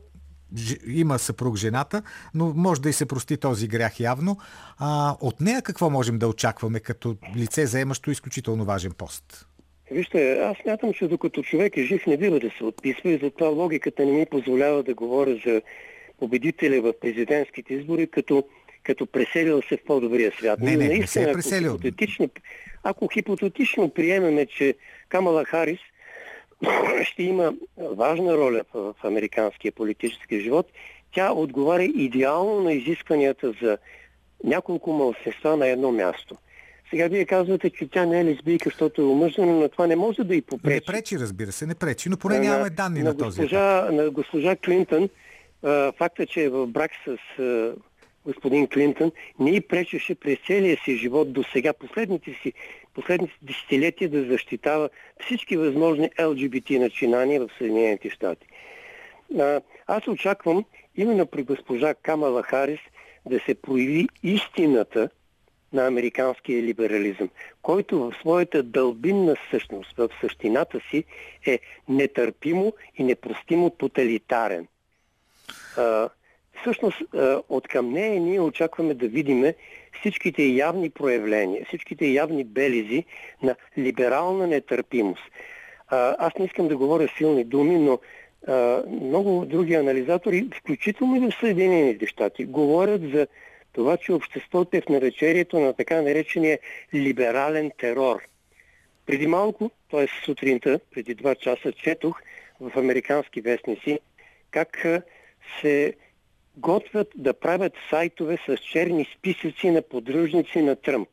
[0.87, 2.03] има съпруг жената,
[2.35, 4.37] но може да и се прости този грях явно.
[4.79, 9.46] А, от нея какво можем да очакваме като лице, заемащо изключително важен пост?
[9.90, 13.48] Вижте, аз смятам, че докато човек е жив, не бива да се отписва и затова
[13.48, 15.62] логиката не ми позволява да говоря за
[16.18, 18.44] победителя в президентските избори, като,
[18.84, 20.60] като преселил се в по-добрия свят.
[20.60, 21.70] Не, не, не се е преселил.
[21.70, 22.28] Ако хипотетично,
[22.82, 24.74] ако хипотетично приемеме, че
[25.08, 25.78] Камала Харис
[27.04, 30.66] ще има важна роля в, американския политически живот.
[31.14, 33.78] Тя отговаря идеално на изискванията за
[34.44, 36.36] няколко малцинства на едно място.
[36.90, 40.24] Сега вие казвате, че тя не е лесбийка, защото е омъжена, но това не може
[40.24, 40.74] да и попречи.
[40.74, 44.10] Не пречи, разбира се, не пречи, но поне нямаме данни на, на, този госпожа, На
[44.10, 45.08] госпожа Клинтън,
[45.98, 47.16] факта, че е в брак с
[48.24, 52.52] господин Клинтън, не и пречеше през целия си живот до сега, последните си
[52.94, 54.88] последните десетилетия да защитава
[55.24, 58.46] всички възможни ЛГБТ начинания в Съединените щати.
[59.87, 60.64] Аз очаквам
[60.96, 62.80] именно при госпожа Камала Харис
[63.26, 65.08] да се прояви истината
[65.72, 67.28] на американския либерализъм,
[67.62, 71.04] който в своята дълбинна същност, в същината си
[71.46, 71.58] е
[71.88, 74.66] нетърпимо и непростимо тоталитарен.
[76.60, 77.02] Всъщност,
[77.48, 79.54] от към нея ние очакваме да видиме
[80.00, 83.04] всичките явни проявления, всичките явни белези
[83.42, 85.22] на либерална нетърпимост.
[85.88, 87.98] Аз не искам да говоря силни думи, но
[88.88, 93.26] много други анализатори, включително и в Съединените щати, говорят за
[93.72, 96.58] това, че обществото е в наречението на така наречения
[96.94, 98.22] либерален терор.
[99.06, 100.06] Преди малко, т.е.
[100.24, 102.20] сутринта, преди два часа, четох
[102.60, 103.98] в американски вестници
[104.50, 104.86] как
[105.60, 105.94] се
[106.56, 111.08] готвят да правят сайтове с черни списъци на поддръжници на Тръмп.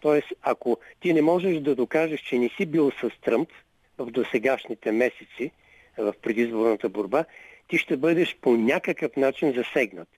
[0.00, 3.48] Тоест, ако ти не можеш да докажеш, че не си бил с Тръмп
[3.98, 5.50] в досегашните месеци
[5.98, 7.24] в предизборната борба,
[7.68, 10.08] ти ще бъдеш по някакъв начин засегнат.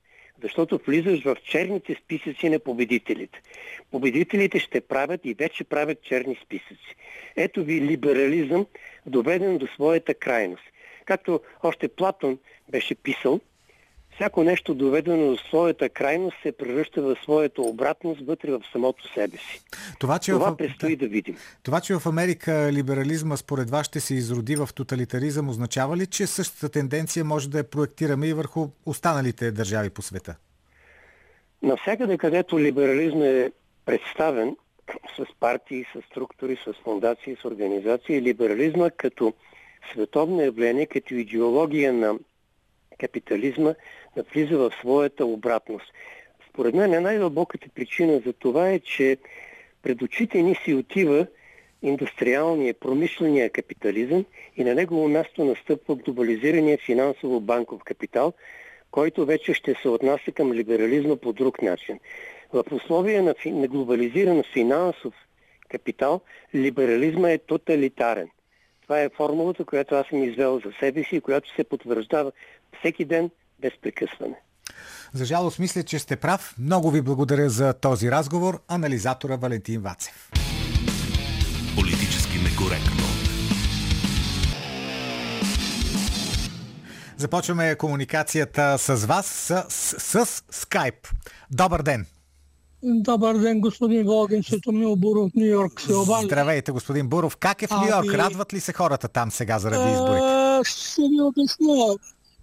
[0.43, 3.43] Защото влизаш в черните списъци на победителите.
[3.91, 6.97] Победителите ще правят и вече правят черни списъци.
[7.37, 8.67] Ето ви либерализъм,
[9.07, 10.65] доведен до своята крайност.
[11.05, 13.41] Както още Платон беше писал,
[14.17, 19.37] всяко нещо доведено до своята крайност се превръща в своята обратност вътре в самото себе
[19.37, 19.61] си.
[19.99, 20.57] Това, че Това в...
[20.57, 21.37] предстои да видим.
[21.63, 26.27] Това, че в Америка либерализма според вас ще се изроди в тоталитаризъм, означава ли, че
[26.27, 30.37] същата тенденция може да я проектираме и върху останалите държави по света?
[31.63, 33.51] Навсякъде, където либерализм е
[33.87, 34.57] представен
[35.17, 39.35] с партии, с структури, с фундации, с организации, либерализма като
[39.93, 42.15] световно явление, като идеология на
[42.99, 43.75] капитализма
[44.17, 45.93] да влиза в своята обратност.
[46.51, 49.17] Според мен най-дълбоката причина за това е, че
[49.83, 51.27] пред очите ни си отива
[51.83, 54.25] индустриалния, промишления капитализъм
[54.57, 58.33] и на негово място настъпва глобализирания финансово-банков капитал,
[58.91, 61.99] който вече ще се отнася към либерализма по друг начин.
[62.53, 63.51] В условия на, фи...
[63.51, 65.15] на глобализиран финансов
[65.69, 66.21] капитал,
[66.55, 68.29] либерализма е тоталитарен.
[68.83, 72.33] Това е формулата, която аз съм извел за себе си и която се потвърждава
[72.81, 74.37] всеки ден без прекъсване.
[75.13, 76.55] За жалост мисля, че сте прав.
[76.59, 78.63] Много ви благодаря за този разговор.
[78.69, 80.31] Анализатора Валентин Вацев.
[81.77, 83.07] Политически некоректно.
[87.17, 91.11] Започваме комуникацията с вас с, с, с Skype.
[91.51, 92.07] Добър ден!
[92.83, 96.27] Добър ден, господин Волгин, Светомил Буров, Нью Йорк се обажда.
[96.27, 97.37] Здравейте, господин Буров.
[97.37, 98.07] Как е в Нью Йорк?
[98.09, 98.19] Ами...
[98.19, 100.71] Радват ли се хората там сега заради изборите?
[100.71, 101.97] Ще ви обясня.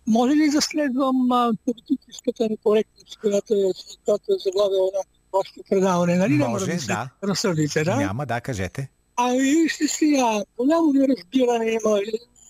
[0.08, 3.72] Може ли да следвам а, политическата некоректност, която е,
[4.06, 5.02] която е заглавила на
[5.34, 6.16] вашето предаване?
[6.16, 6.34] Нали?
[6.34, 6.86] Може, да.
[6.88, 7.10] да.
[7.30, 7.96] Разсъдите, да?
[7.96, 8.89] Няма, да, кажете.
[9.16, 12.00] Ами, ще сега, голямо ли разбиране има,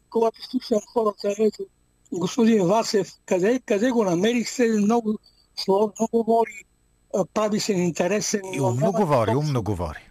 [0.10, 1.66] когато слушам хората, ето,
[2.13, 5.20] господин Васев, къде, къде го намерих се, много
[5.56, 6.63] сложно говори,
[7.34, 8.42] прави се интересен.
[8.54, 10.10] И умно говори, умно говори.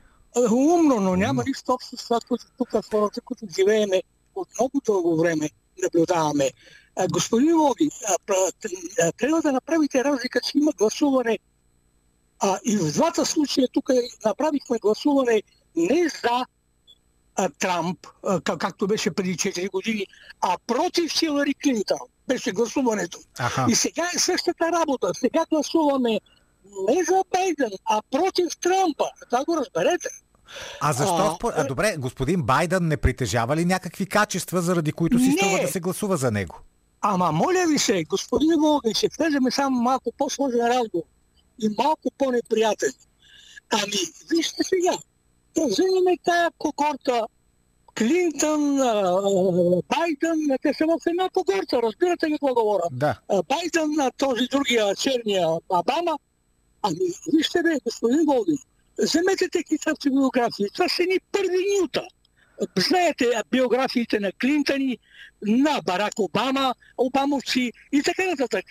[0.50, 4.02] Умно, но няма нищо общо с това, което тук хората, които живееме
[4.34, 5.50] от много дълго време,
[5.82, 6.50] наблюдаваме.
[7.10, 7.90] Господин Логи,
[9.18, 11.38] трябва да направите разлика, че има гласуване.
[12.40, 13.90] А, и в двата случая тук
[14.24, 15.42] направихме гласуване
[15.76, 16.46] не за
[17.36, 20.06] а, Трамп, а, както беше преди 4 години,
[20.40, 23.18] а против Хилари Клинтон беше гласуването.
[23.38, 23.66] Аха.
[23.68, 25.10] И сега е същата работа.
[25.14, 26.20] Сега гласуваме
[26.88, 29.04] не за Байден, а против Трампа.
[29.30, 30.08] Това го разберете.
[30.80, 31.38] А защо?
[31.44, 35.32] А, А, добре, господин Байден не притежава ли някакви качества, заради които си Не.
[35.32, 36.58] струва да се гласува за него?
[37.02, 41.04] Ама, моля ви се, господин Волгин, ще влеземе само малко по-сложен разговор
[41.62, 42.92] и малко по-неприятен.
[43.70, 43.92] Ами,
[44.30, 44.98] вижте сега,
[45.54, 47.26] да вземем тая когорта
[47.98, 48.76] Клинтън,
[49.88, 52.82] Байден, те са в една когорта, разбирате ли какво говоря?
[52.92, 53.20] Да.
[53.28, 56.18] Байден, този другия черния Обама.
[56.82, 56.96] Ами,
[57.32, 58.58] вижте бе, господин Волгин,
[58.98, 62.02] вземете тези биографии, това са ни първи нюта.
[62.76, 64.96] Знаете биографиите на Клинтън,
[65.46, 68.64] на Барак Обама, Обамовци и така нататък.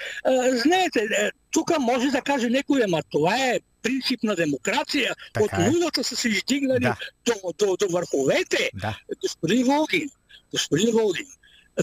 [0.53, 5.15] Знаете, е, тук може да каже някой, ама това е принцип на демокрация.
[5.33, 5.69] Така От е.
[5.71, 6.95] нулата са се издигнали Да.
[7.25, 8.69] до, до, до върховете.
[8.73, 8.97] Да.
[9.21, 10.09] Господин Волгин,
[10.51, 11.27] господин Волгин,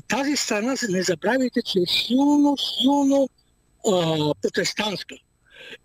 [0.08, 3.28] тази страна, не забравяйте, че е силно, силно
[3.87, 5.14] а, протестантска.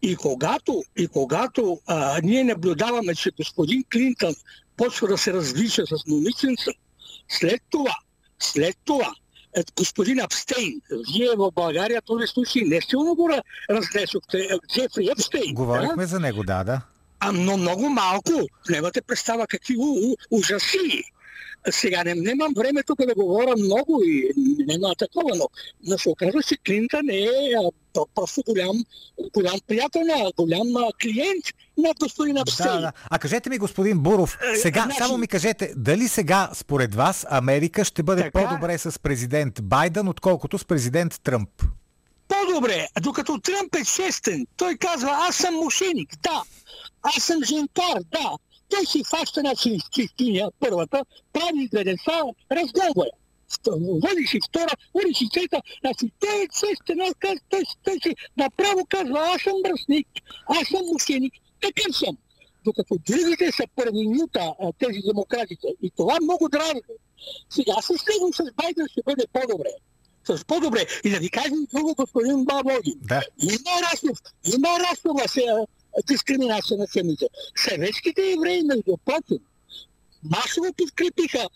[0.02, 4.36] И когато, и когато а, ние наблюдаваме, че господин Клинтън
[4.78, 6.72] почва да се развича с момиченца,
[7.30, 7.96] след това,
[8.40, 9.14] след това,
[9.58, 10.82] е, господин Абстейн,
[11.14, 15.48] вие в България този случай не силно го ра- разнесохте, е, Джефри Епстейн.
[15.48, 15.54] Да?
[15.54, 16.82] Говорихме за него, да, да.
[17.20, 18.32] А, но много малко.
[18.70, 21.04] Нямате представа какви у, у, ужаси.
[21.70, 25.50] Сега не, нямам време тук да говоря много и няма такова, но,
[25.84, 27.62] но се оказва, че Клинтън е а,
[27.94, 28.84] то- просто голям,
[29.34, 31.46] голям приятел, на- голям а, клиент
[31.78, 32.68] на господин Абстейн.
[32.70, 32.92] Да, да.
[33.10, 37.26] А кажете ми, господин Буров, Е, сега, значи- само ми кажете, дали сега, според вас,
[37.30, 38.32] Америка ще бъде Така.
[38.42, 41.50] по-добре с президент Байден, отколкото с президент Тръмп?
[42.28, 46.42] По-добре, докато Тръмп е честен, той казва, аз съм мошеник, да,
[47.04, 48.32] аз съм женкар, да.
[48.74, 53.16] Той си фаща на чи- чистиня, първата, прави две деца, разгонва я.
[54.04, 56.48] Води си втора, води си трета, значи е
[57.04, 60.08] аз каз, той, той си направо казва, аз съм мръсник,
[60.48, 62.18] аз съм мошеник, такъв съм.
[62.66, 65.68] Докато другите са първинюта, тези демократите.
[65.82, 66.82] И това много дразни.
[67.50, 69.74] Сега с него с Байден ще бъде по-добре
[70.28, 70.86] с по-добре.
[71.04, 72.96] И да ви кажем друго, господин Бабоги.
[73.02, 73.22] Да.
[73.44, 74.18] Има расов,
[74.56, 75.66] има расова се, а,
[76.08, 77.26] дискриминация на семите.
[77.56, 78.64] Съветските евреи,
[79.06, 79.38] прочим,
[80.24, 81.48] масово подкрепиха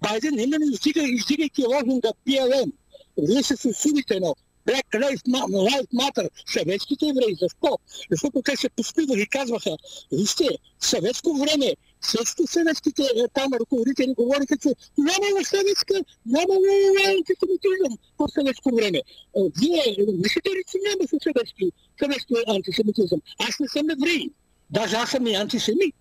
[0.00, 2.72] Байден, именно издига, издигайки лозунга PLM.
[3.18, 4.34] Вие се сусудите на
[4.66, 7.36] Black Lives Ma- Lives Matter, съветските евреи.
[7.40, 7.78] Защо?
[8.10, 9.76] Защото те се поспивали и казваха,
[10.12, 10.48] вижте,
[10.80, 15.94] съветско време също съветските е, там ръководители говориха, че нямало съветска,
[16.26, 16.64] нямало
[17.06, 18.98] антисемитизъм по съветско време.
[18.98, 23.20] Е, Вие е, мислите ли, че нямаше съветски, съветски антисемитизъм?
[23.48, 24.30] Аз не съм еврей.
[24.70, 25.96] Даже аз съм и антисемит.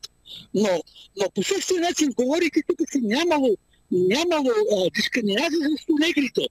[0.53, 0.83] Но,
[1.17, 3.57] но по същия начин говорите тук, че нямало,
[3.91, 6.41] нямало а, дискриминация срещу негрите.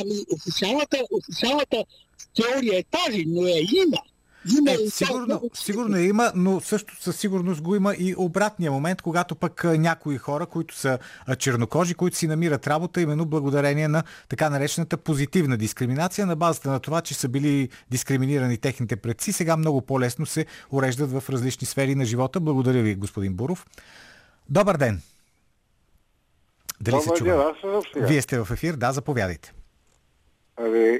[0.00, 1.84] Ами официалната, официалната
[2.36, 3.98] теория е тази, но я има.
[4.58, 9.02] Има Е, и сигурно, сигурно има, но също със сигурност го има и обратния момент,
[9.02, 10.98] когато пък някои хора, които са
[11.38, 16.80] чернокожи, които си намират работа, именно благодарение на така наречената позитивна дискриминация, на базата на
[16.80, 21.94] това, че са били дискриминирани техните предци, сега много по-лесно се уреждат в различни сфери
[21.94, 22.40] на живота.
[22.40, 23.66] Благодаря ви, господин Буров.
[24.48, 25.00] Добър ден!
[26.80, 27.52] Дали се Добър ден, чува?
[27.54, 28.06] аз съм сега.
[28.06, 29.52] Вие сте в ефир, да, заповядайте.
[30.56, 30.98] Ами,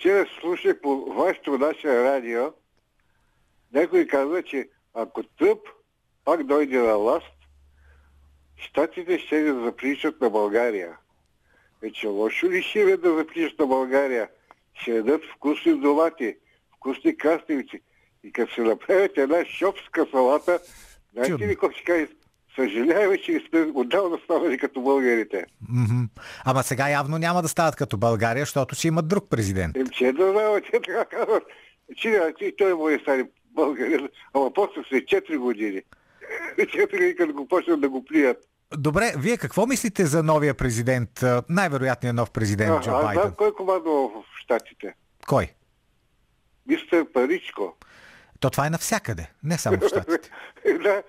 [0.00, 2.52] вчера слушах по вашето наше радио,
[3.72, 5.58] някой каза, че ако Тръп
[6.24, 7.32] пак дойде на власт,
[8.56, 10.98] щатите ще да заприличат на България.
[11.82, 14.28] Вече лошо ли ще е да заприличат на България?
[14.74, 16.36] Ще ядат вкусни домати,
[16.76, 17.80] вкусни краставици.
[18.24, 20.60] И като се направят една шопска салата,
[21.12, 22.06] знаете ли какво ще кажа?
[22.60, 25.44] Съжаляваме, че сме отдавна станали като българите.
[25.68, 26.04] Мгм.
[26.44, 29.76] Ама сега явно няма да стават като България, защото ще имат друг президент.
[29.76, 31.42] Им че да знам, те така казват,
[31.96, 35.82] че а, и той може да стане българин, ама после след 4 години.
[36.58, 38.38] 4 години, като го почнат да го плият.
[38.78, 43.22] Добре, вие какво мислите за новия президент, а, най-вероятният нов президент А, Джо Байден?
[43.22, 44.94] знам кой командва в Штатите.
[45.26, 45.52] Кой?
[46.66, 47.76] Мистер Паричко.
[48.40, 50.30] То това е навсякъде, не само в Щатите.
[50.82, 51.02] да,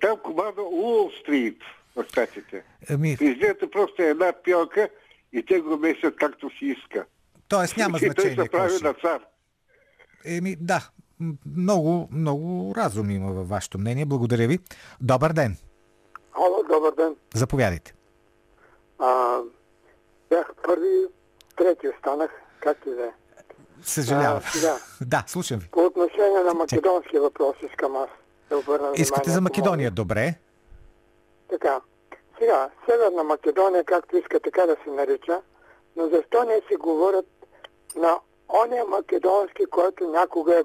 [0.00, 1.62] там командва Уолл Стрит
[1.96, 2.64] в Штатите.
[2.90, 4.88] Ами, Президентът просто е една пионка
[5.32, 7.06] и те го месят както си иска.
[7.48, 8.44] тоест няма и той значение.
[8.44, 9.20] се прави на цар.
[10.24, 10.88] Еми, да,
[11.56, 14.04] много, много разум има във вашето мнение.
[14.04, 14.58] Благодаря ви.
[15.00, 15.56] Добър ден.
[16.36, 17.16] Ало, добър ден.
[17.34, 17.94] Заповядайте.
[18.98, 19.38] А,
[20.30, 21.06] бях първи,
[21.56, 23.10] трети останах, както и да е.
[23.84, 24.42] Съжалявам.
[24.56, 24.78] А, да.
[25.00, 25.68] да, слушам ви.
[25.70, 28.08] По отношение на македонски въпрос искам аз
[28.50, 30.34] да обърна Искате за Македония, добре.
[31.50, 31.80] Така.
[32.38, 35.40] Сега, Северна Македония, както иска така да се нарича,
[35.96, 37.26] но защо не си говорят
[37.96, 38.18] на
[38.56, 40.62] ония македонски, който някога е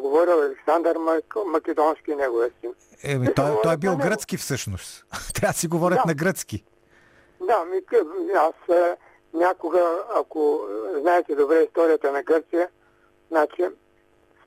[0.00, 2.74] говорил Александър Мак- Македонски, неговия син.
[3.02, 5.06] Еми, Не той, той е бил гръцки всъщност.
[5.34, 6.02] Трябва да си говорят Да.
[6.06, 6.64] на гръцки.
[7.40, 7.80] Да, ми,
[8.36, 8.96] аз е,
[9.34, 10.60] някога, ако
[11.00, 12.68] знаете добре историята на Гърция,
[13.30, 13.62] значи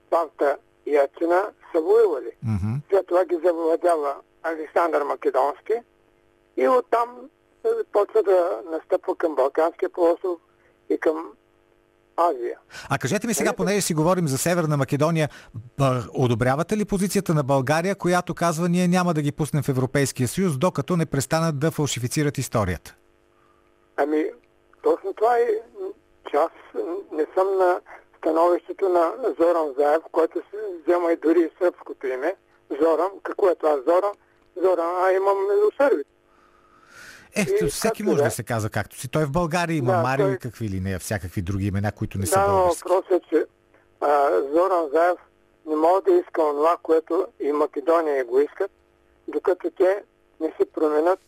[0.08, 2.32] Спарта и Ацина са воювали.
[2.44, 2.76] Мгм.
[2.90, 5.74] След това ги завладява Александър Македонски
[6.58, 7.30] и оттам
[7.66, 10.40] е, почва да настъпва към Балканския полуостров
[10.90, 11.32] и към
[12.18, 12.58] Азия.
[12.90, 15.30] А кажете ми сега, понеже си говорим за Северна Македония,
[16.14, 20.58] одобрявате ли позицията на България, която казва ние няма да ги пуснем в Европейския съюз,
[20.58, 22.96] докато не престанат да фалшифицират историята?
[23.98, 24.26] Ами,
[24.86, 25.48] точно това е,
[26.30, 26.52] че аз
[27.12, 27.82] не съм на
[28.18, 29.04] становището на
[29.40, 32.36] Зоран Заев, който се взема и дори и сръбското име.
[32.82, 34.14] Зоран, какво е това Зоран?
[34.56, 36.08] Зоран, а имам милосървиц.
[37.36, 39.08] Е, И всеки може да да се казва както си.
[39.08, 42.18] Той в България има Да, Марио той- и какви ли не, всякакви други имена, които
[42.18, 42.84] не са Да, но български.
[42.86, 43.46] въпросът е, че
[44.02, 45.18] а, Зоран Заев
[45.66, 48.72] не може да иска това, което и Македония го искат,
[49.28, 50.04] докато те
[50.40, 51.20] не се променят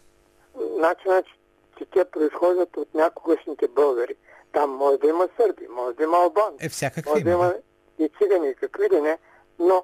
[0.78, 1.34] начинът, че,
[1.78, 4.15] че те произхождат от някогашните българи.
[4.53, 6.65] Там може да има сърби, може да има албанци.
[6.65, 7.53] Е, всякакви Може да има.
[7.99, 9.17] и цигани, какви ли не,
[9.59, 9.84] но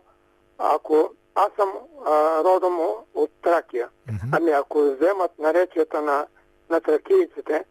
[0.58, 1.70] ако аз съм
[2.06, 2.12] а,
[2.44, 2.80] родом
[3.14, 4.18] от Тракия, Мгм.
[4.32, 6.28] ами ако вземат наречията на,
[6.70, 7.66] на тракийците,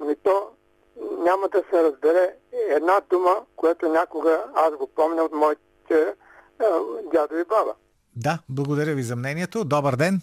[0.00, 0.48] ми то
[1.18, 2.34] няма да се разбере
[2.68, 6.14] една дума, която някога аз го помня от моите
[6.60, 6.64] а,
[7.12, 7.74] дядо и баба.
[8.16, 9.64] Да, благодаря ви за мнението.
[9.64, 10.20] Добър ден.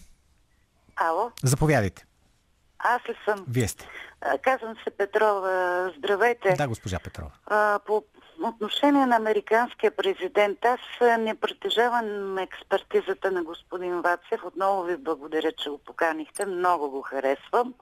[0.97, 2.05] Ало, Заповядайте.
[2.85, 3.45] Аз ли съм?
[3.49, 3.87] Вие сте.
[4.41, 5.91] Казвам се Петрова.
[5.97, 6.53] Здравейте.
[6.57, 7.31] Да, госпожа Петрова.
[7.45, 8.03] А, по
[8.43, 10.79] отношение на американския президент, аз
[11.19, 14.43] не притежавам експертизата на господин Вацев.
[14.43, 16.45] Отново ви благодаря, че го поканихте.
[16.45, 17.73] Много го харесвам.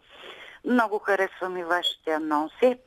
[0.65, 2.77] Много харесвам и вашите анонси.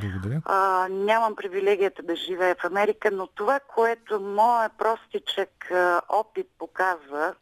[0.00, 0.42] Благодаря.
[0.44, 5.72] А, нямам привилегията да живея в Америка, но това, което моят простичък
[6.08, 7.34] опит показва,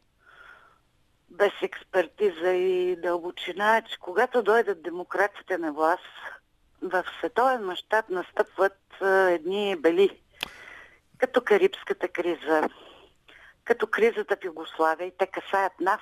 [1.37, 6.01] без експертиза и дълбочина, е, че когато дойдат демократите на власт,
[6.81, 10.21] в световен мащаб настъпват а, едни бели,
[11.17, 12.69] като Карибската криза,
[13.63, 16.01] като кризата в Югославия и те касаят нас.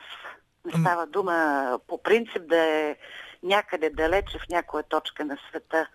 [0.66, 2.98] Не става дума по принцип да е
[3.44, 5.88] някъде далече в някоя точка на света.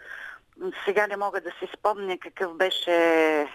[0.84, 3.48] Сега не мога да си спомня какъв беше е,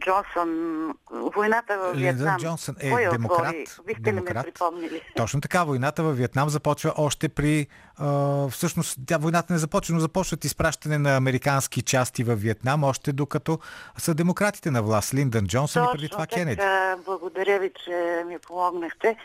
[0.00, 2.38] Джонсън, войната в Виетнам.
[2.40, 3.66] Джонсън е Кой я демократ, отвори?
[3.86, 4.44] Бихте ли ме демократ.
[4.44, 5.02] припомнили?
[5.16, 7.66] Точно така, войната във Виетнам започва още при...
[7.96, 13.12] А, всъщност, тя войната не започва, но започват изпращане на американски части във Виетнам, още
[13.12, 13.58] докато
[13.98, 15.14] са демократите на власт.
[15.14, 16.36] Линдън Джонсън и преди това така.
[16.36, 16.62] Кенеди.
[17.04, 19.16] Благодаря ви, че ми помогнахте.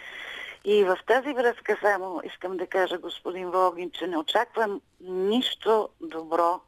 [0.65, 6.61] И в тази връзка само искам да кажа, господин Волгин, че не очаквам нищо добро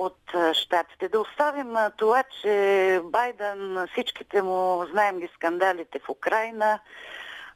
[0.00, 0.18] от
[0.52, 1.08] щатите.
[1.08, 6.78] Да оставим това, че Байден, всичките му, знаем ги скандалите в Украина,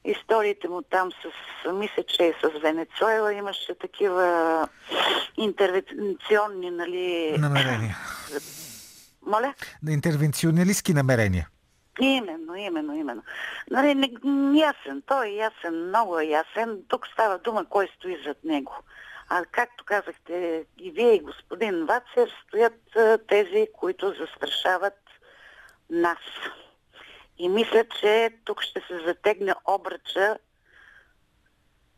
[0.05, 4.68] историите му там с, мисля, че и с Венецуела имаше такива
[5.36, 7.36] интервенционни, нали...
[7.38, 7.97] Намерения.
[9.26, 9.55] Моля?
[9.88, 11.49] Интервенционалистски намерения.
[12.01, 13.22] Именно, именно, именно.
[13.70, 14.11] Нали, не,
[14.59, 16.78] ясен, той е ясен, много е ясен.
[16.88, 18.72] Тук става дума кой стои зад него.
[19.29, 24.99] А както казахте и вие, и господин Вацер, стоят а, тези, които застрашават
[25.91, 26.18] нас.
[27.39, 30.39] И мисля, че тук ще се затегне обръча.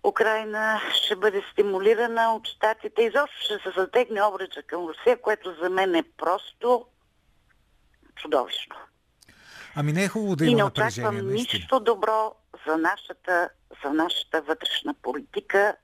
[0.05, 3.03] Украина ще бъде стимулирана от щатите.
[3.03, 6.87] Изобщо ще се затегне обръча към Русия, което за мен е просто
[8.17, 8.77] чудовищно.
[9.77, 11.59] Ами не е хубаво да и има не напрежение, очаквам наистина.
[11.59, 12.35] нищо добро
[12.67, 13.49] за нашата,
[13.85, 15.77] за нашата вътрешна политика.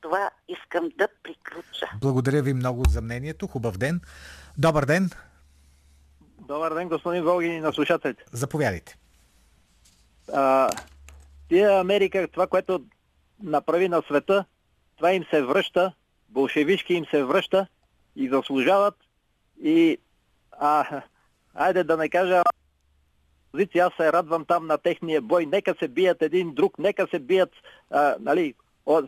[0.00, 1.86] Това искам да приключа.
[2.00, 3.46] Благодаря ви много за мнението.
[3.46, 4.00] Хубав ден.
[4.58, 5.10] Добър ден.
[6.40, 8.24] Добър ден, господин Волгин и на слушателите.
[8.32, 8.98] Заповядайте.
[10.32, 10.70] А,
[11.48, 12.84] тия Америка, това, което
[13.42, 14.44] направи на света,
[14.96, 15.92] това им се връща,
[16.28, 17.66] болшевишки им се връща
[18.16, 18.94] и заслужават.
[19.62, 19.98] И,
[20.52, 21.02] а,
[21.54, 22.42] айде да не кажа,
[23.52, 25.46] позиция, аз се радвам там на техния бой.
[25.46, 27.50] Нека се бият един друг, нека се бият,
[27.90, 28.54] а, нали,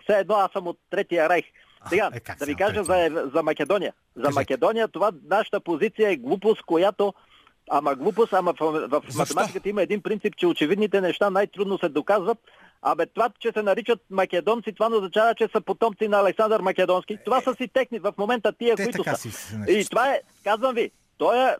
[0.02, 1.44] все едно аз съм от Третия райх.
[1.88, 3.92] Сега, е, да ви кажа за, за Македония.
[4.16, 4.40] За Кажете.
[4.40, 7.14] Македония това нашата позиция е глупост, която
[7.70, 12.38] Ама глупост, ама в, в математиката има един принцип, че очевидните неща най-трудно се доказват.
[12.82, 17.18] Абе, това, че се наричат македонци, това не означава, че са потомци на Александър Македонски.
[17.24, 19.16] Това са си техни в момента тия, Те които са.
[19.16, 21.56] си И това е, казвам ви, е, той, е-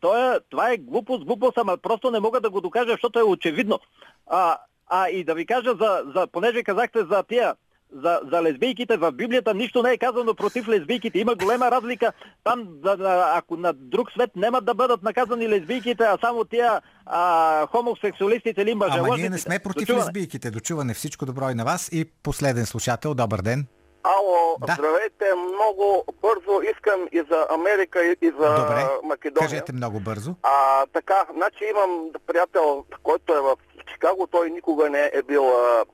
[0.00, 3.22] той е, това е глупост, глупост, ама просто не мога да го докажа, защото е
[3.22, 3.80] очевидно.
[4.26, 7.54] А, а и да ви кажа, за, за, понеже казахте за тия
[7.94, 8.96] за, за лесбийките.
[8.96, 11.18] В Библията нищо не е казано против лесбийките.
[11.18, 12.12] Има голема разлика.
[12.44, 12.96] Там, за,
[13.34, 18.74] ако на друг свет нямат да бъдат наказани лесбийките, а само тия а, хомосексуалистите или
[18.74, 19.06] мъжелъжите.
[19.06, 20.04] Ама ние не сме против Дочуваме.
[20.04, 20.50] лесбийките.
[20.50, 21.88] Дочуване всичко добро и на вас.
[21.88, 23.66] И последен слушател, добър ден.
[24.04, 24.72] Ало, Да.
[24.74, 25.84] здравейте, много
[26.22, 29.48] бързо искам и за Америка и и за Добре, Македония.
[29.48, 30.34] кажете много бързо.
[30.42, 31.90] А, така, значи имам
[32.26, 35.84] приятел, който е в Чикаго, той никога не е бил а,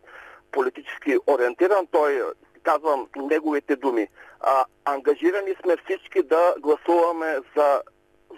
[0.53, 2.23] политически ориентиран, той
[2.63, 4.09] казвам неговите думи.
[4.41, 7.83] А, ангажирани сме всички да гласуваме за,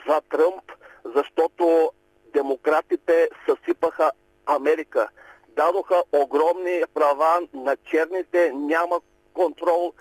[0.09, 0.73] за Тръмп,
[1.05, 1.91] защото
[2.33, 4.11] демократите съсипаха
[4.47, 5.09] Америка.
[5.49, 9.01] Дадоха огромни права на черните, няма
[9.35, 9.93] контрол,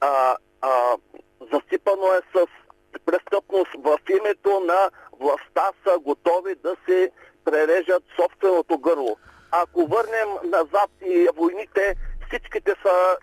[0.00, 0.96] а, а,
[1.52, 2.46] засипано е с
[3.06, 4.90] престъпност в името на
[5.20, 7.10] властта са готови да се
[7.44, 9.16] прережат собственото гърло.
[9.50, 11.96] Ако върнем назад и войните,
[12.28, 13.16] всичките са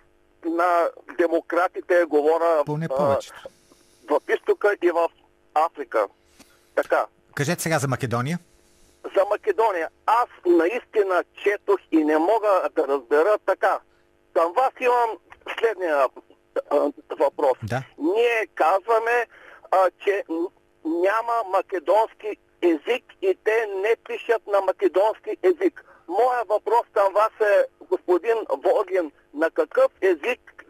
[0.49, 3.49] на демократите, говоря Поне повечето.
[4.09, 5.09] в изтока и в
[5.53, 6.07] Африка.
[6.75, 7.05] Така.
[7.35, 8.39] Кажете сега за Македония.
[9.15, 9.89] За Македония.
[10.05, 13.79] Аз наистина четох и не мога да разбера така.
[14.33, 15.17] Към вас имам
[15.59, 16.07] следния
[17.19, 17.57] въпрос.
[17.63, 17.83] Да.
[17.97, 19.27] Ние казваме,
[19.71, 20.23] а, че
[20.85, 25.85] няма македонски език и те не пишат на македонски език.
[26.07, 30.65] Моя въпрос към вас е, господин Волгин, на какъв език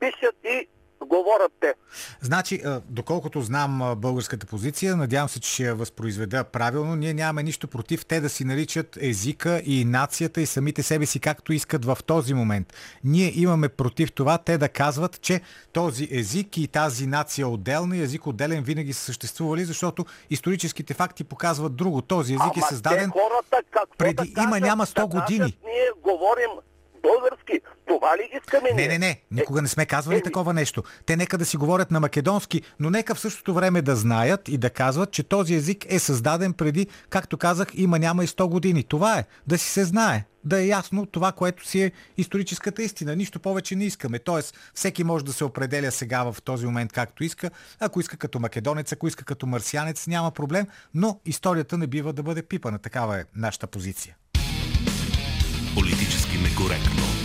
[0.00, 0.68] пишат и
[1.00, 1.74] говорят те?
[2.20, 6.96] Значи, доколкото знам българската позиция, надявам се, че ще я възпроизведа правилно.
[6.96, 11.20] Ние нямаме нищо против те да си наричат езика и нацията и самите себе си
[11.20, 12.72] както искат в този момент.
[13.04, 15.40] Ние имаме против това те да казват, че
[15.72, 21.24] този език и тази нация отделна и език отделен винаги са съществували, защото историческите факти
[21.24, 22.02] показват друго.
[22.02, 23.62] Този език е Ама създаден те хората
[23.98, 24.62] преди- да има, кажат?
[24.62, 25.38] няма 100 Да години.
[25.40, 26.50] кажат, ние говорим
[27.08, 27.60] български.
[27.88, 28.88] Това ли искаме Не, ние?
[28.88, 29.20] не, не.
[29.30, 30.22] Никога не сме казвали Еми.
[30.22, 30.82] такова нещо.
[31.06, 34.58] Те нека да си говорят на македонски, но нека в същото време да знаят и
[34.58, 38.84] да казват, че този език е създаден преди, както казах, има няма и 100 години.
[38.84, 39.24] Това е.
[39.46, 40.24] Да си се знае.
[40.44, 43.16] Да е ясно това, което си е историческата истина.
[43.16, 44.18] Нищо повече не искаме.
[44.18, 47.50] Тоест, всеки може да се определя сега в този момент както иска.
[47.80, 52.22] Ако иска като македонец, ако иска като марсианец, няма проблем, но историята не бива да
[52.22, 52.78] бъде пипана.
[52.78, 54.16] Такава е нашата позиция.
[56.34, 57.23] Политически некоректно.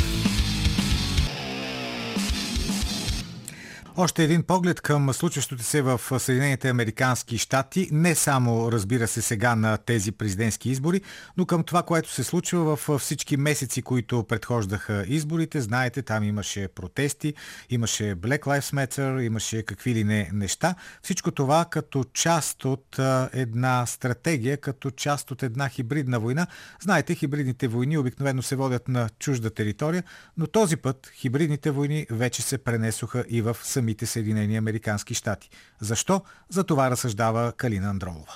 [4.01, 9.55] Още един поглед към случващото се в Съединените Американски щати, не само, разбира се, сега
[9.55, 11.01] на тези президентски избори,
[11.37, 15.61] но към това, което се случва в всички месеци, които предхождаха изборите.
[15.61, 17.33] Знаете, там имаше протести,
[17.69, 20.75] имаше Black Lives Matter, имаше какви ли не неща.
[21.03, 22.99] Всичко това като част от
[23.33, 26.47] една стратегия, като част от една хибридна война.
[26.81, 30.03] Знаете, хибридните войни обикновено се водят на чужда територия,
[30.37, 33.57] но този път хибридните войни вече се пренесоха и в
[33.89, 35.49] самите Съединени Американски щати.
[35.81, 36.21] Защо?
[36.49, 38.33] За това разсъждава Калина Андролова.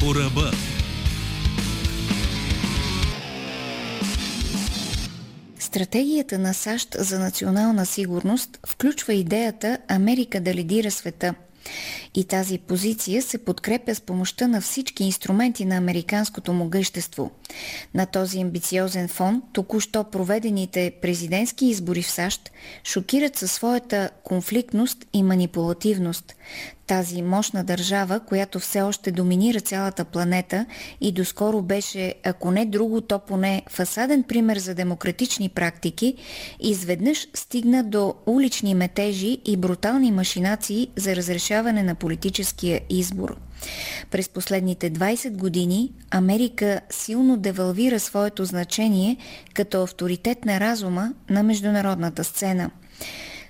[0.00, 0.50] По ръба.
[5.58, 11.34] Стратегията на САЩ за национална сигурност включва идеята Америка да лидира света.
[12.14, 17.30] И тази позиция се подкрепя с помощта на всички инструменти на американското могъщество.
[17.94, 22.50] На този амбициозен фон, току-що проведените президентски избори в САЩ
[22.84, 26.34] шокират със своята конфликтност и манипулативност.
[26.86, 30.66] Тази мощна държава, която все още доминира цялата планета
[31.00, 36.14] и доскоро беше, ако не друго, то поне фасаден пример за демократични практики,
[36.60, 43.36] изведнъж стигна до улични метежи и брутални машинации за разрешаване на политическия избор.
[44.10, 49.16] През последните 20 години Америка силно девалвира своето значение
[49.54, 52.70] като авторитет на разума на международната сцена.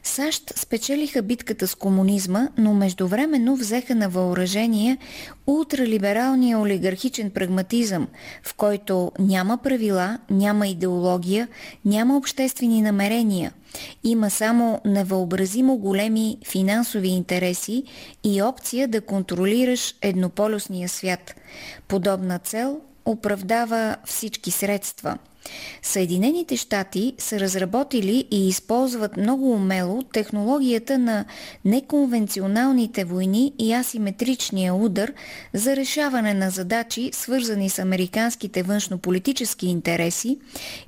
[0.04, 4.98] САЩ спечелиха битката с комунизма, но междувременно взеха на въоръжение
[5.46, 8.08] ултралибералния олигархичен прагматизъм,
[8.42, 11.48] в който няма правила, няма идеология,
[11.84, 13.52] няма обществени намерения.
[14.04, 17.84] Има само невъобразимо големи финансови интереси
[18.24, 21.34] и опция да контролираш еднополюсния свят.
[21.88, 25.18] Подобна цел оправдава всички средства.
[25.82, 31.24] Съединените щати са разработили и използват много умело технологията на
[31.64, 35.12] неконвенционалните войни и асиметричния удар
[35.54, 40.38] за решаване на задачи, свързани с американските външнополитически интереси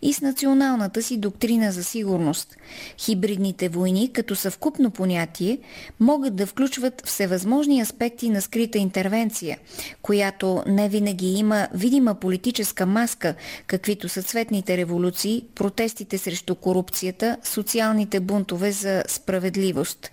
[0.02, 2.56] и с националната си доктрина за сигурност.
[2.98, 5.58] Хибридните войни, като съвкупно понятие,
[6.00, 9.58] могат да включват всевъзможни аспекти на скрита интервенция,
[10.02, 13.34] която не винаги има видима политическа маска,
[13.66, 20.10] каквито са цветните революции, протестите срещу корупцията, социалните бунтове за справедливост.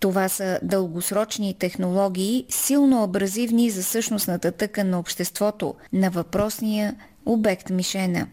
[0.00, 8.26] Това са дългосрочни технологии, силно абразивни за същностната тъкан на обществото, на въпросния обект мишена,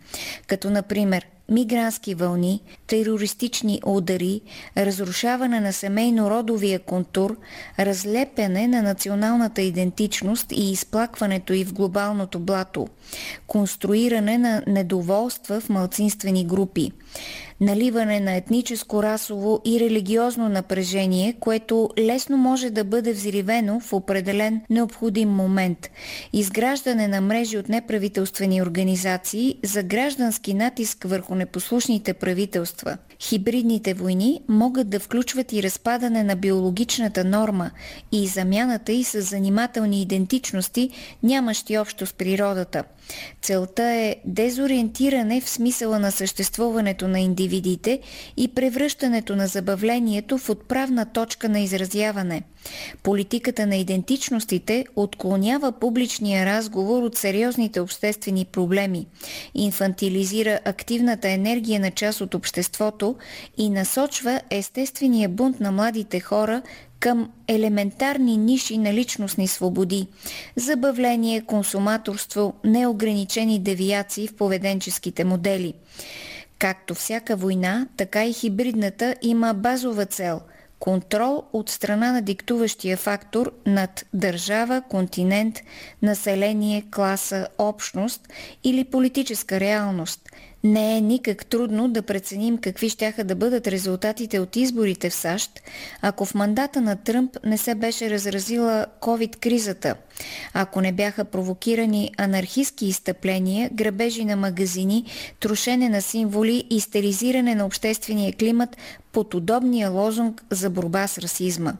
[0.47, 4.41] като например мигрантски вълни, терористични удари,
[4.77, 7.37] разрушаване на семейно-родовия контур,
[7.79, 12.87] разлепяне на националната идентичност и изплакването и в глобалното блато,
[13.47, 16.91] конструиране на недоволства в малцинствени групи
[17.61, 24.61] наливане на етническо, расово и религиозно напрежение, което лесно може да бъде взривено в определен
[24.69, 25.89] необходим момент,
[26.33, 32.97] изграждане на мрежи от неправителствени организации за граждански натиск върху непослушните правителства.
[33.20, 37.72] Хибридните войни могат да включват и разпадане на биологичната норма
[38.11, 40.89] и замяната й с занимателни идентичности,
[41.24, 42.84] нямащи общо с природата.
[43.41, 47.99] Целта е дезориентиране в смисъла на съществуването на индивидите
[48.38, 52.43] и превръщането на забавлението в отправна точка на изразяване.
[53.03, 59.07] Политиката на идентичностите отклонява публичния разговор от сериозните обществени проблеми,
[59.55, 63.04] инфантилизира активната енергия на част от обществото
[63.57, 66.61] и насочва естествения бунт на младите хора
[66.99, 70.07] към елементарни ниши на личностни свободи–
[70.55, 75.73] забавление, консуматорство, неограничени девиации в поведенческите модели.
[76.59, 80.41] Както всяка война, така и хибридната има базова цел–
[80.79, 85.59] контрол от страна на диктуващия фактор над държава, континент,
[86.01, 88.27] население, класа, общност
[88.63, 90.29] или политическа реалност–
[90.66, 95.61] не е никак трудно да преценим какви щяха да бъдат резултатите от изборите в САЩ,
[96.01, 99.95] ако в мандата на Тръмп не се беше разразила COVID-кризата,
[100.53, 105.05] ако не бяха провокирани анархистски изтъпления, грабежи на магазини,
[105.39, 108.78] трошене на символи и стеризиране на обществения климат
[109.16, 111.74] под удобния лозунг за борба с расизма.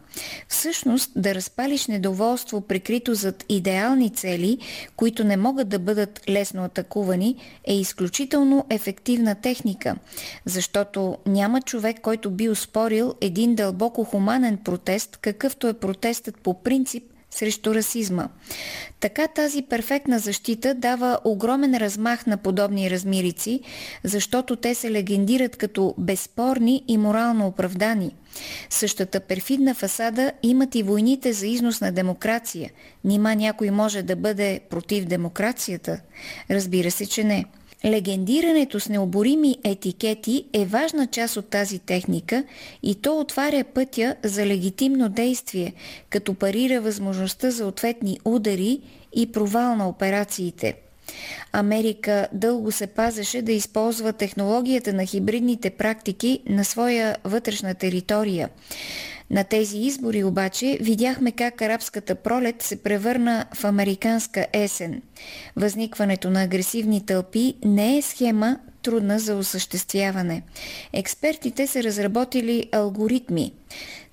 [0.48, 4.58] Всъщност, да разпалиш недоволство прикрито зад идеални цели,
[4.96, 7.36] които не могат да бъдат лесно атакувани,
[7.68, 9.95] е изключително ефективна техника,
[10.45, 17.03] защото няма човек, който би успорил един дълбоко хуманен протест, какъвто е протестът по принцип
[17.36, 18.28] срещу расизма.
[18.99, 23.59] Така тази перфектна защита дава огромен размах на подобни размирици,
[24.03, 28.15] защото те се легендират като безспорни и морално оправдани.
[28.69, 32.71] Същата перфидна фасада имат и войните за износ на демокрация.
[33.03, 35.99] Нима някой може да бъде против демокрацията?
[36.51, 37.45] Разбира се, че не.
[37.86, 42.44] Легендирането с необорими етикети е важна част от тази техника
[42.84, 45.74] и то отваря пътя за легитимно действие,
[46.10, 48.80] като парира възможността за ответни удари
[49.16, 50.76] и провал на операциите.
[51.52, 58.50] Америка дълго се пазеше да използва технологията на хибридните практики на своя вътрешна територия.
[59.30, 65.01] На тези избори обаче видяхме как арабската пролет се превърна в американска есен.
[65.55, 70.43] Възникването на агресивни тълпи не е схема трудна за осъществяване.
[70.93, 73.53] Експертите са разработили алгоритми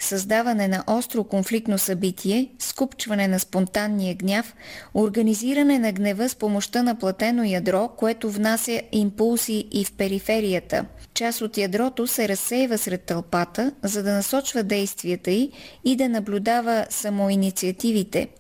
[0.03, 4.55] създаване на остро конфликтно събитие, скупчване на спонтанния гняв,
[4.95, 10.85] организиране на гнева с помощта на платено ядро, което внася импулси и в периферията.
[11.15, 15.51] Част от ядрото се разсейва сред тълпата, за да насочва действията й
[15.85, 18.29] и да наблюдава самоинициативите–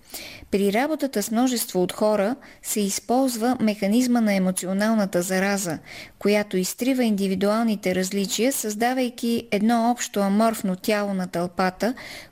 [0.50, 5.78] при работата с множество от хора се използва механизма на емоционалната зараза,
[6.18, 11.51] която изтрива индивидуалните различия, създавайки едно общо аморфно тяло на тълпата,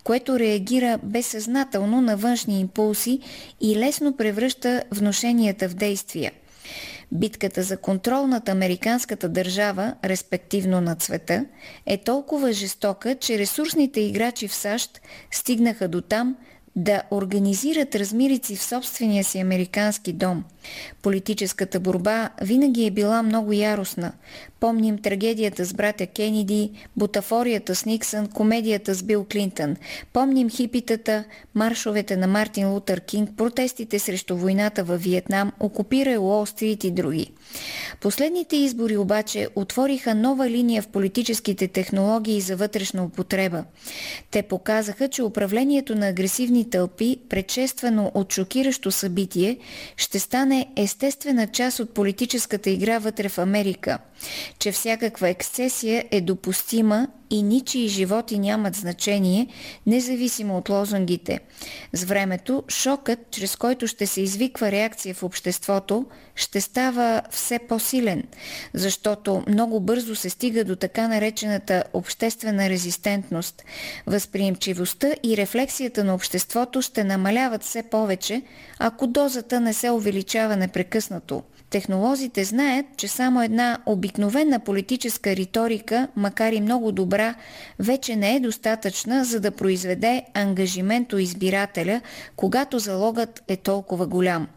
[0.05, 3.21] което реагира безсъзнателно на външни импулси
[3.61, 6.33] и лесно превръща вношенията в действия.
[7.13, 11.45] Битката за контрол над американската държава, респективно на света,
[11.87, 15.01] е толкова жестока, че ресурсните играчи в САЩ
[15.31, 16.37] стигнаха до там–
[16.77, 20.45] да организират размирици в собствения си американски дом–
[21.03, 24.13] Политическата борба винаги е била много яростна.
[24.61, 29.77] Помним трагедията с братя Кениди, бутафорията с Никсън, комедията с Бил Клинтън.
[30.13, 36.85] Помним хипитата, маршовете на Мартин Лутър Кинг, протестите срещу войната във Виетнам, окупира Уолл Стрит
[36.85, 37.31] и други.
[38.01, 43.65] Последните избори обаче отвориха нова линия в политическите технологии за вътрешна употреба.
[44.31, 49.59] Те показаха, че управлението на агресивни тълпи, предшествано от шокиращо събитие,
[49.97, 53.99] ще стане естествена част от политическата игра вътре в Америка–
[54.59, 59.47] че всякаква ексцесия е допустима и ничии животи нямат значение,
[59.87, 61.41] независимо от лозунгите.
[61.93, 68.23] С времето, шокът, чрез който ще се извиква реакция в обществото, ще става все по-силен,
[68.75, 73.65] защото много бързо се стига до така наречената обществена резистентност.
[74.07, 78.43] Възприемчивостта и рефлексията на обществото ще намаляват все повече,
[78.79, 81.43] ако дозата не се увеличава непрекъснато.
[81.71, 87.35] Технолозите знаят, че само една обикновена политическа риторика, макар и много добра,
[87.79, 92.01] вече не е достатъчна, за да произведе ангажимент у избирателя,
[92.37, 94.49] когато залогът е толкова голям.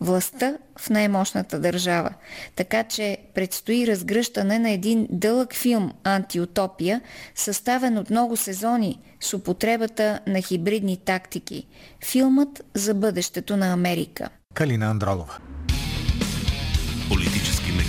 [0.00, 2.14] Властта в най-мощната държава.
[2.56, 7.00] Така че предстои разгръщане на един дълъг филм «Антиутопия»,
[7.34, 11.66] съставен от много сезони с употребата на хибридни тактики.
[12.04, 14.28] Филмът за бъдещето на Америка.
[14.54, 15.38] Калина Андролова.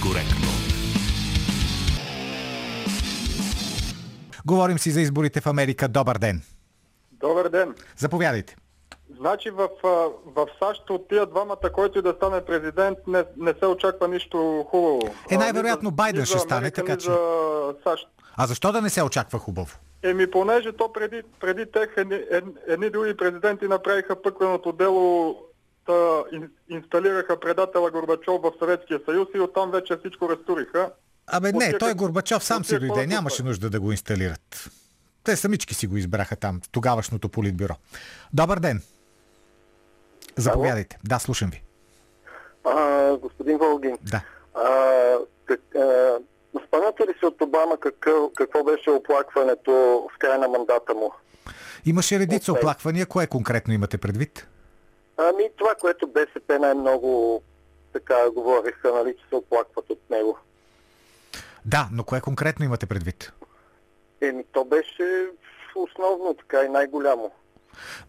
[0.10, 0.48] Некоректно.
[4.46, 5.88] Говорим си за изборите в Америка.
[5.88, 6.42] Добър ден.
[7.12, 7.76] Добър ден.
[7.98, 8.56] Заповядайте.
[9.20, 9.70] Значи в,
[10.26, 14.66] в САЩ от тия двамата, който и да стане президент, не, не се очаква нищо
[14.70, 15.02] хубаво.
[15.32, 17.08] Е, най-вероятно Байден ще стане, Америка, така че...
[17.08, 18.08] За САЩ.
[18.38, 19.78] А защо да не се очаква хубаво?
[20.04, 25.36] Еми, понеже то преди, преди тех едни, ед- едни други президенти направиха пъкленото дело,
[26.32, 30.92] ин, инсталираха предателя Горбачов в Съветския съюз и оттам вече всичко разтуриха.
[31.28, 34.70] Абе не, той Горбачов сам си дойде, нямаше нужда да го инсталират.
[35.24, 37.74] Те самички си го избраха там, в тогавашното политбюро.
[38.34, 38.82] Добър ден.
[40.38, 40.98] Заповядайте.
[41.04, 41.64] Да, слушам ви.
[42.64, 44.22] А, господин Волгин, Да.
[44.54, 46.18] а, как, а,
[46.68, 49.72] спомняте ли си от Обама какъв, какво беше оплакването
[50.16, 51.12] в края на мандата му?
[51.86, 53.06] Имаше редица оплаквания.
[53.06, 54.48] Кое конкретно имате предвид?
[55.22, 57.42] Ами това, което БСП най-много
[57.94, 60.38] така говориха, нали, че се оплакват от него.
[61.66, 63.34] Да, но кое конкретно имате предвид?
[64.22, 65.28] Еми, то беше
[65.76, 67.32] основно така и най-голямо.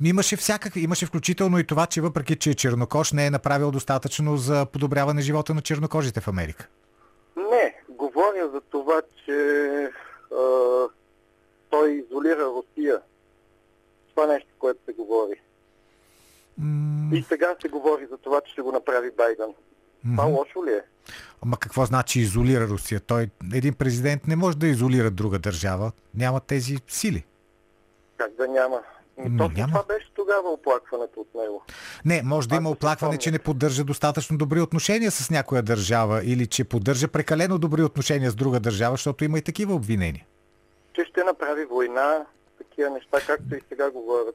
[0.01, 0.81] Ми имаше всякакви.
[0.81, 5.55] Имаше включително и това, че въпреки, че Чернокош не е направил достатъчно за подобряване живота
[5.55, 6.69] на чернокожите в Америка.
[7.37, 9.35] Не, говоря за това, че
[10.35, 10.43] а,
[11.71, 13.01] той изолира Русия.
[14.11, 15.41] Това нещо, което се говори.
[16.61, 19.55] М, И сега се говори за това, че ще го направи Байден.
[20.05, 20.35] Това мгм.
[20.35, 20.83] лошо ли е?
[21.43, 23.01] Ама какво значи изолира Русия?
[23.01, 25.93] Той, един президент не може да изолира друга държава.
[26.15, 27.25] Няма тези сили.
[28.17, 28.77] Как да няма?
[29.19, 29.69] Ми, Ами, точно няма.
[29.73, 31.63] това беше тогава оплакването от него.
[32.05, 36.25] Не, може да има Ако оплакване, че не поддържа достатъчно добри отношения с някоя държава
[36.25, 40.27] или че поддържа прекалено добри отношения с друга държава, защото има и такива обвинения.
[40.93, 42.27] Че ще направи война,
[42.59, 44.35] такива неща, както и сега говорят.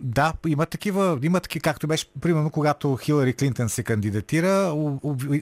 [0.00, 4.72] Да, има такива, има такива, както беше, примерно, когато Хилари Клинтън се кандидатира,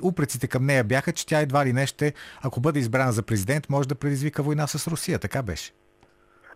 [0.02, 3.70] упреците към нея бяха, че тя едва ли не ще, ако бъде избрана за президент,
[3.70, 5.18] може да предизвика война с Русия.
[5.18, 5.72] Така беше.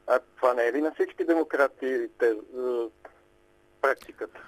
[0.06, 2.32] А това не е ли на всички демократи те,
[3.82, 4.40] практиката?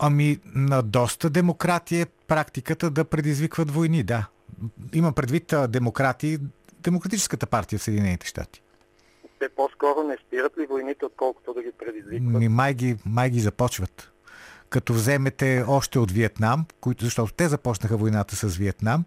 [0.00, 4.26] Ами, на доста демократи е практиката да предизвикват войни, да.
[4.94, 6.38] Имам предвид демократи,
[6.80, 8.62] демократическата партия в Съединените щати.
[9.38, 12.40] Те по-скоро не спират ли войните, отколкото да ги предизвикват?
[12.40, 14.12] Ми, май, ги, май ги започват.
[14.70, 19.04] Като вземете още от Виетнам, които, защото те започнаха войната с Виетнам,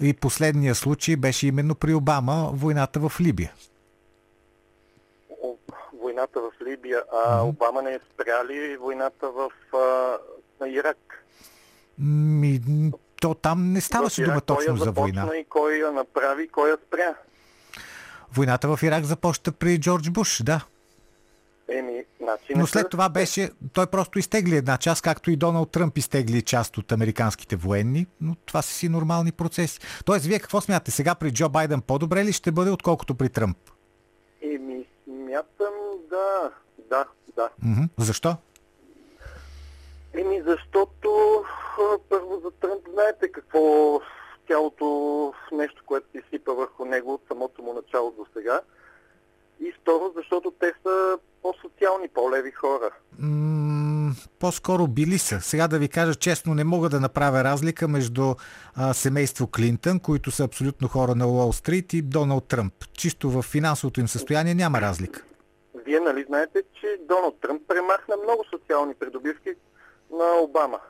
[0.00, 3.52] и последния случай беше именно при Обама войната в Либия.
[6.02, 10.18] Войната в Либия, а Обама не е спряли войната в а,
[10.60, 11.24] на Ирак.
[11.98, 12.60] Ми,
[13.20, 15.30] то там не ставаше дума точно за война.
[15.36, 17.14] И кой я направи, кой я спря.
[18.34, 20.64] Войната в Ирак започна при Джордж Буш, да.
[21.68, 25.98] Еми, значи Но след това беше, той просто изтегли една част, както и Доналд Тръмп
[25.98, 29.80] изтегли част от американските военни, но това са си нормални процеси.
[30.04, 30.90] Тоест, вие какво смятате?
[30.90, 33.56] Сега при Джо Байден по-добре ли ще бъде, отколкото при Тръмп?
[34.42, 35.74] Еми, смятам,
[36.10, 36.50] да,
[36.90, 37.04] да,
[37.36, 37.48] да.
[37.62, 37.82] Мгм.
[37.98, 38.36] Защо?
[40.14, 41.42] Еми, защото
[42.08, 44.00] първо за Тръмп знаете какво
[44.46, 48.60] цялото нещо, което се изсипа върху него от самото му начало до сега.
[49.60, 52.90] И второ, защото те са по-социални, по-леви хора.
[53.18, 55.40] М, по-скоро били са.
[55.40, 58.34] Сега да ви кажа честно, не мога да направя разлика между
[58.74, 62.74] а, семейство Клинтън, които са абсолютно хора на Уолл Стрит и Доналд Тръмп.
[62.92, 65.24] Чисто в финансовото им състояние няма разлика.
[65.86, 69.50] Вие нали знаете, че Доналд Тръмп премахна много социални придобивки
[70.10, 70.80] на Обама.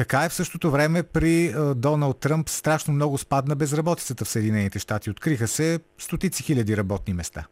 [0.00, 4.78] Така е в същото време при а, Доналд Тръмп страшно много спадна безработицата в Съединените
[4.78, 5.10] щати.
[5.10, 7.46] Откриха се стотици хиляди работни места.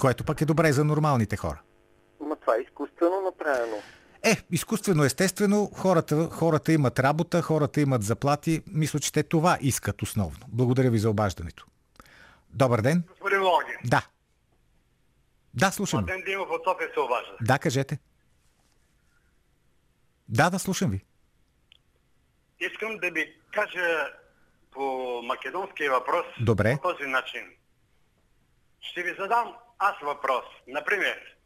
[0.00, 1.60] Което пък е добре за нормалните хора.
[2.20, 3.76] Ма това е изкуствено направено.
[4.22, 8.62] Е, изкуствено, естествено, хората, хората имат работа, хората имат заплати.
[8.66, 10.46] Мисля, че те това искат основно.
[10.48, 11.66] Благодаря ви за обаждането.
[12.50, 13.02] Добър ден.
[13.08, 13.76] Господин Логин.
[13.84, 14.06] Да.
[15.54, 16.00] Да, слушам.
[16.00, 17.32] Младен Димов от София се обажда.
[17.40, 17.98] Да, кажете.
[20.28, 21.04] Да, да, слушам ви.
[22.60, 24.10] Искам да ви кажа
[24.72, 26.78] по македонския въпрос Добре.
[26.82, 27.52] по този начин.
[28.80, 30.44] Ще ви задам аз въпрос.
[30.66, 31.36] Например,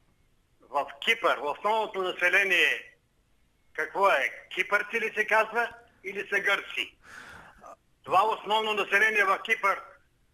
[0.70, 2.96] в Кипър основното население
[3.72, 4.30] какво е?
[4.54, 5.68] Кипърци ли се казва
[6.04, 6.96] или са гърци?
[8.04, 9.80] Това основно население в Кипър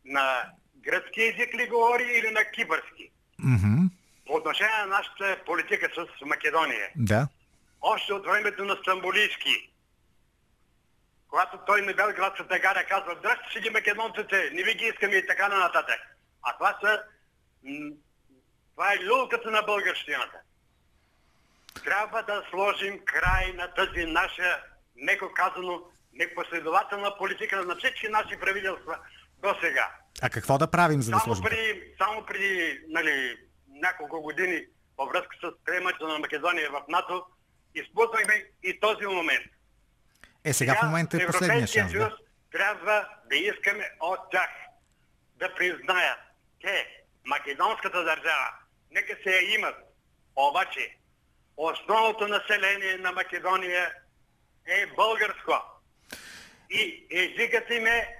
[0.05, 0.45] на
[0.77, 3.11] гръцки език ли говори или на кипърски?
[3.39, 3.87] Мгм.
[4.27, 6.91] По отношение на нашата политика с Македония.
[6.97, 7.29] Да.
[7.81, 9.71] Още от времето на Стамбулийски.
[11.37, 15.17] Когато той на Белград се тегаря, казва, здрасти си ги македонците, не ви ги искаме
[15.17, 16.01] и така нататък.
[16.43, 17.03] А това са...
[18.75, 20.39] Това е люлката на българщината.
[21.85, 24.63] Трябва да сложим край на тази наша,
[24.97, 25.83] неко казано,
[26.13, 28.99] непоследователна политика на всички наши правителства
[29.39, 29.91] до сега.
[30.23, 31.45] А какво да правим, за да Само сложим?
[31.45, 33.37] преди, само преди нали,
[33.69, 34.67] няколко години
[34.99, 37.27] във връзка с приемането на Македония в НАТО,
[37.75, 39.56] изпуснахме и този момент.
[40.47, 41.91] Е, сега в момента е последния шанс.
[41.91, 42.17] съюз Да.
[42.53, 44.51] трябва да искаме от тях
[45.35, 46.19] да признаят
[46.61, 46.87] те,
[47.25, 48.49] македонската държава,
[48.91, 49.75] нека се я имат.
[50.37, 50.97] Обаче,
[51.57, 53.93] основното население на Македония
[54.67, 55.63] е българско.
[56.71, 58.17] И езикът им е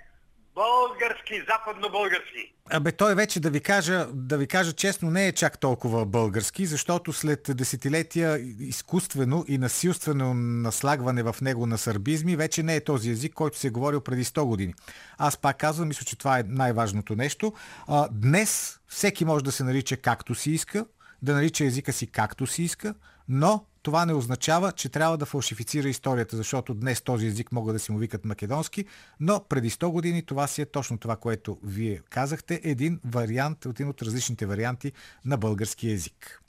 [0.57, 2.53] български, западно-български.
[2.71, 6.67] Абе, той вече да ви кажа, да ви кажа честно, не е чак толкова български,
[6.67, 13.11] защото след десетилетия изкуствено и насилствено наслагване в него на сърбизми, вече не е този
[13.11, 14.75] език, който се е говорил преди 100 години.
[15.19, 17.53] Аз пак казвам, мисля, че това е най-важното нещо.
[17.89, 20.87] А, днес всеки може да се нарича както си иска,
[21.23, 22.95] да нарича езика си както си иска,
[23.29, 27.79] но това не означава, че трябва да фалшифицира историята, защото днес този език могат да
[27.79, 28.85] си му викат македонски,
[29.21, 33.89] но преди 100 години това си е точно това, което вие казахте, един вариант, един
[33.89, 34.93] от различните варианти
[35.25, 36.43] на български език.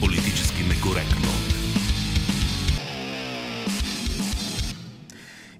[0.00, 1.28] Политически некоректно.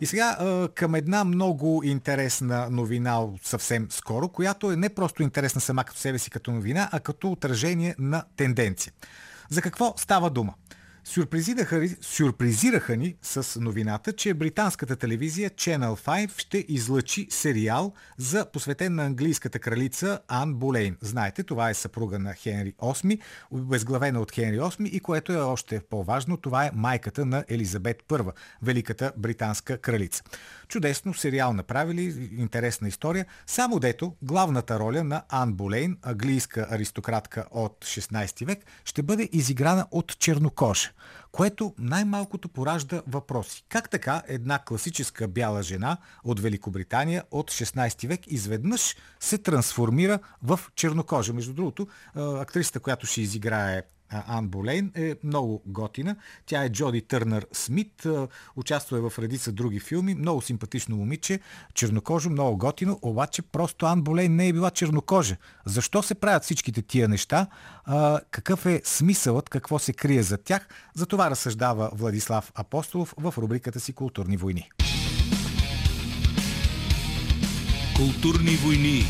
[0.01, 5.85] И сега към една много интересна новина съвсем скоро, която е не просто интересна сама
[5.85, 8.93] като себе си като новина, а като отражение на тенденция.
[9.49, 10.55] За какво става дума?
[11.05, 18.95] Сюрпризираха, сюрпризираха ни с новината, че британската телевизия Channel 5 ще излъчи сериал за посветен
[18.95, 20.97] на английската кралица Ан Болейн.
[21.01, 23.21] Знаете, това е съпруга на Хенри VIII,
[23.51, 28.33] обезглавена от Хенри VIII и което е още по-важно, това е майката на Елизабет I,
[28.63, 30.23] великата британска кралица.
[30.69, 37.85] Чудесно сериал направили, интересна история, само дето главната роля на Ан Болейн, английска аристократка от
[37.85, 40.91] 16 век, ще бъде изиграна от чернокожа
[41.33, 43.65] което най-малкото поражда въпроси.
[43.69, 50.61] Как така една класическа бяла жена от Великобритания от 16 век изведнъж се трансформира в
[50.75, 51.33] чернокожа?
[51.33, 56.17] Между другото, актрисата, която ще изиграе Ан Болейн е много готина.
[56.47, 58.07] Тя е Джоди Търнър Смит,
[58.57, 61.41] участва е в редица други филми, много симпатично момиче,
[61.75, 65.37] чернокожо, много готино, обаче просто Ан Болейн не е била чернокожа.
[65.67, 67.47] Защо се правят всичките тия неща?
[68.31, 70.69] Какъв е смисълът, какво се крие за тях?
[70.95, 74.71] За това разсъждава Владислав Апостолов в рубриката си Културни войни.
[77.97, 79.05] Културни войни.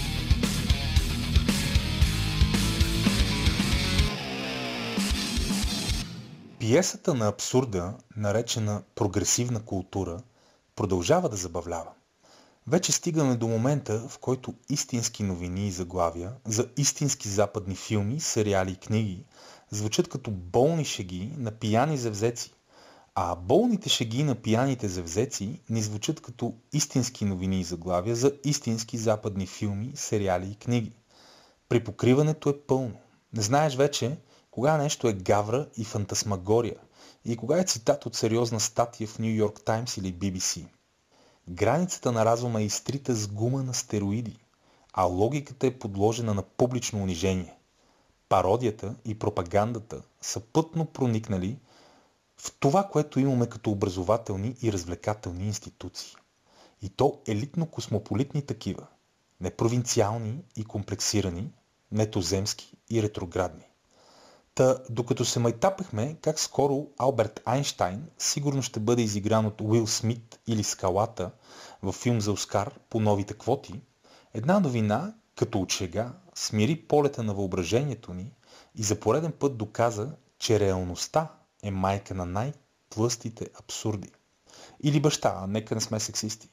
[6.68, 10.20] Пиесата на абсурда, наречена прогресивна култура,
[10.76, 11.90] продължава да забавлява.
[12.66, 18.72] Вече стигаме до момента, в който истински новини и заглавия за истински западни филми, сериали
[18.72, 19.24] и книги
[19.70, 22.52] звучат като болни шеги на пияни завзеци,
[23.14, 28.98] а болните шеги на пияните завзеци ни звучат като истински новини и заглавия за истински
[28.98, 30.92] западни филми, сериали и книги.
[31.68, 32.98] Припокриването е пълно.
[33.32, 34.18] Не знаеш вече
[34.58, 36.76] кога нещо е гавра и фантасмагория
[37.24, 40.66] и кога е цитат от сериозна статия в Нью Йорк Таймс или BBC.
[41.48, 44.38] Границата на разума е изтрита с гума на стероиди,
[44.92, 47.54] а логиката е подложена на публично унижение.
[48.28, 51.58] пародията и пропагандата са пътно проникнали
[52.36, 56.16] в това, което имаме като образователни и развлекателни институции.
[56.82, 58.86] И то елитно-космополитни такива,
[59.40, 61.50] не провинциални и комплексирани,
[61.92, 63.67] не туземски и ретроградни.
[64.58, 70.40] Та, докато се майтапахме как скоро Алберт Айнштайн сигурно ще бъде изигран от Уил Смит
[70.46, 71.30] или Скалата
[71.82, 73.80] във филм за Оскар по новите квоти,
[74.34, 78.32] една новина, като от шега, смири полета на въображението ни
[78.74, 81.28] и за пореден път доказа, че реалността
[81.62, 84.10] е майка на най-плъстите абсурди.
[84.82, 86.48] Или баща, нека не сме сексисти.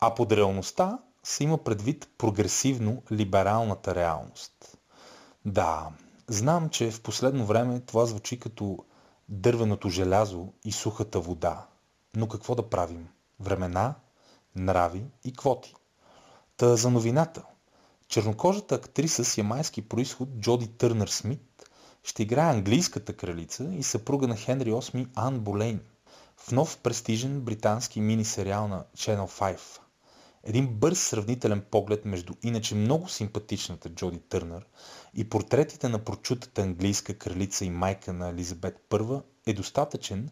[0.00, 4.78] А под реалността се има предвид прогресивно-либералната реалност.
[5.44, 5.88] Да,
[6.28, 8.78] знам, че в последно време това звучи като
[9.28, 11.66] дървеното желязо и сухата вода.
[12.16, 13.08] Но какво да правим?
[13.40, 13.94] Времена,
[14.56, 15.74] нрави и квоти.
[16.56, 17.42] Та за новината.
[18.08, 21.70] Чернокожата актриса с ямайски происход Джоди Търнър Смит
[22.02, 25.80] ще играе английската кралица и съпруга на Хенри VIII Ан Болейн
[26.36, 29.80] в нов престижен британски мини-сериал на Channel 5.
[30.48, 34.66] Един бърз сравнителен поглед между иначе много симпатичната Джоди Търнър
[35.14, 40.30] и портретите на прочутата английска кралица и майка на Елизабет I е достатъчен,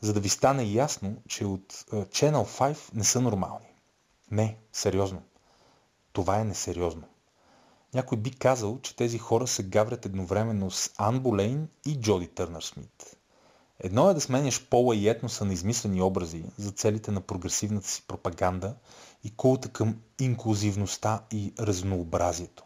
[0.00, 3.66] за да ви стане ясно, че от Channel 5 не са нормални.
[4.30, 5.22] Не, сериозно.
[6.12, 7.02] Това е несериозно.
[7.94, 12.62] Някой би казал, че тези хора се гаврят едновременно с Ан Болейн и Джоди Търнър
[12.62, 13.16] Смит.
[13.84, 18.02] Едно е да сменяш пола и етноса на измислени образи за целите на прогресивната си
[18.08, 18.74] пропаганда
[19.24, 22.64] и култа към инклюзивността и разнообразието.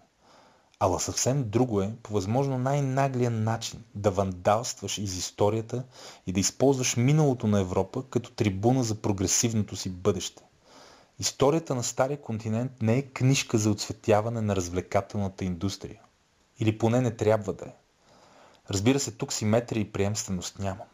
[0.80, 5.84] Ала съвсем друго е, по възможно най-наглия начин, да вандалстваш из историята
[6.26, 10.42] и да използваш миналото на Европа като трибуна за прогресивното си бъдеще.
[11.18, 16.00] Историята на Стария континент не е книжка за оцветяване на развлекателната индустрия.
[16.58, 17.72] Или поне не трябва да е.
[18.70, 20.84] Разбира се, тук симетрия и приемственост няма.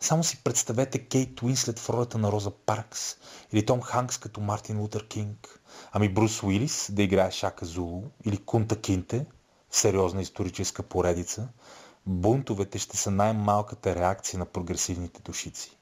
[0.00, 3.16] Само си представете Кейт Уинслет в ролята на Роза Паркс
[3.52, 5.60] или Том Ханкс като Мартин Лутер Кинг,
[5.92, 9.26] ами Брус Уилис да играе Шака Зулу или Кунта Кинте
[9.70, 11.48] в сериозна историческа поредица,
[12.06, 15.78] бунтовете ще са най-малката реакция на прогресивните душици.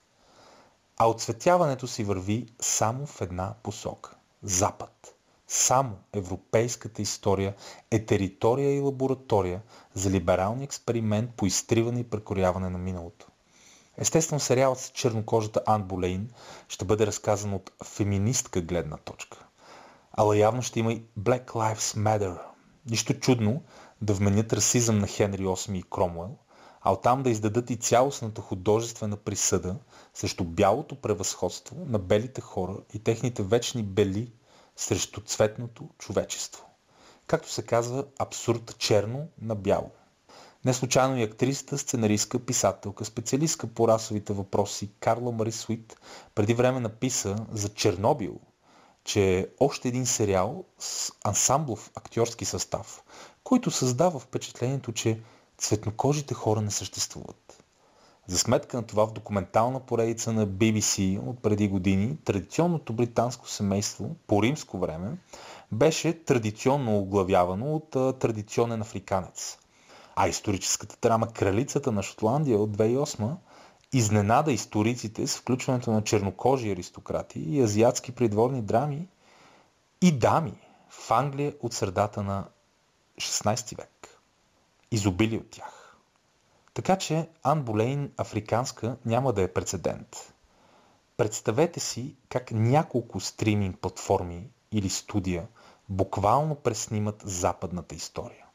[0.96, 5.14] А отсветяването си върви само в една посока– Запад.
[5.48, 7.54] Само европейската история
[7.90, 9.62] е територия и лаборатория
[9.94, 13.26] за либерални експеримент по изтриване и прекоряване на миналото.
[13.98, 16.30] Естествено, сериалът с чернокожата Ан Болейн
[16.68, 19.46] ще бъде разказан от феминистка гледна точка.
[20.12, 22.38] Ала явно ще има и Black Lives Matter.
[22.90, 23.62] Нищо чудно
[24.02, 26.36] да вменят расизъм на Хенри VIII и Кромуел,
[26.80, 29.76] а оттам да издадат и цялостната художествена присъда
[30.14, 34.32] срещу бялото превъзходство на белите хора и техните вечни бели
[34.76, 36.66] срещу цветното човечество.
[37.26, 39.90] Както се казва, абсурд черно на бяло.
[40.66, 45.96] Не случайно и актрисата, сценаристка, писателка, специалистка по расовите въпроси Карла Мари Суит
[46.34, 48.40] преди време написа за Чернобил,
[49.04, 53.02] че е още един сериал с ансамблов актьорски състав,
[53.44, 55.20] който създава впечатлението, че
[55.58, 57.64] цветнокожите хора не съществуват.
[58.26, 64.16] За сметка на това в документална поредица на BBC от преди години, традиционното британско семейство
[64.26, 65.18] по римско време
[65.72, 69.58] беше традиционно оглавявано от традиционен африканец–
[70.16, 73.36] а историческата драма Кралицата на Шотландия от 2008
[73.92, 79.08] изненада историците с включването на чернокожи аристократи и азиатски придворни драми
[80.02, 80.54] и дами
[80.90, 82.44] в Англия от средата на
[83.18, 84.20] 16 век.
[84.90, 85.96] Изобили от тях.
[86.74, 90.34] Така че Ан Болейн африканска няма да е прецедент.
[91.16, 95.46] Представете си как няколко стриминг платформи или студия
[95.88, 98.45] буквално преснимат западната история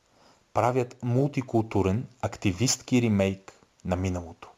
[0.53, 3.53] правят мултикултурен, активистки ремейк
[3.85, 4.49] на миналото.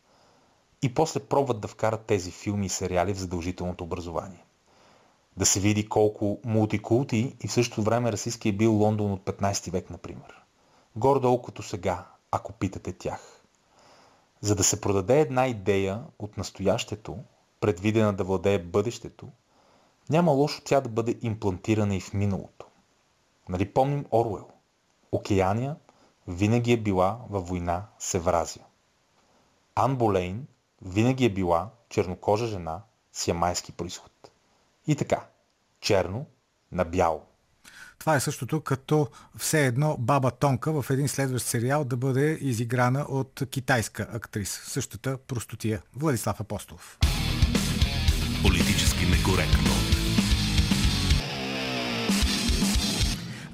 [0.82, 4.44] И после пробват да вкарат тези филми и сериали в задължителното образование.
[5.38, 9.72] Да се види колко мултикулти и в същото време расистски е бил Лондон от 15
[9.72, 10.42] век, например.
[10.96, 13.42] Гордо като сега, ако питате тях.
[14.42, 17.18] За да се продаде една идея от настоящето,
[17.60, 19.28] предвидена да владее бъдещето,
[20.10, 22.66] няма лошо тя да бъде имплантирана и в миналото.
[23.50, 24.48] Нали помним Орвел?
[25.12, 25.76] Океания
[26.28, 28.66] винаги е била във война с Евразия.
[29.76, 30.48] Ан Болейн
[30.82, 32.82] винаги е била чернокожа жена
[33.14, 34.12] с ямайски происход.
[34.88, 35.26] И така,
[35.82, 36.26] черно
[36.72, 37.22] на бяло.
[38.00, 39.08] Това е същото като
[39.38, 44.70] все едно Баба Тонка в един следващ сериал да бъде изиграна от китайска актриса.
[44.70, 45.82] Същата простотия.
[45.96, 46.98] Владислав Апостолов.
[48.44, 49.93] Политически некоректно.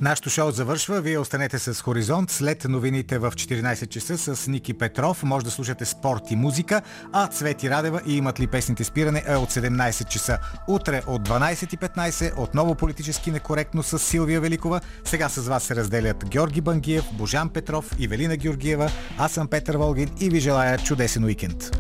[0.02, 1.02] Нашето шоу завършва.
[1.02, 2.32] Вие останете с Хоризонт.
[2.32, 5.24] След новините в 14 часа с Ники Петров.
[5.24, 6.82] Може да слушате спорт и музика.
[7.14, 10.38] А Цвети Радева и имат ли песните спиране е от 17 часа.
[10.68, 14.82] Утре от 12.15 отново политически некоректно с Силвия Великова.
[15.04, 18.92] Сега с вас се разделят Георги Бангиев, Божан Петров и Велина Георгиева.
[19.18, 21.72] Аз съм Петър Волгин и ви желая чудесен уикенд.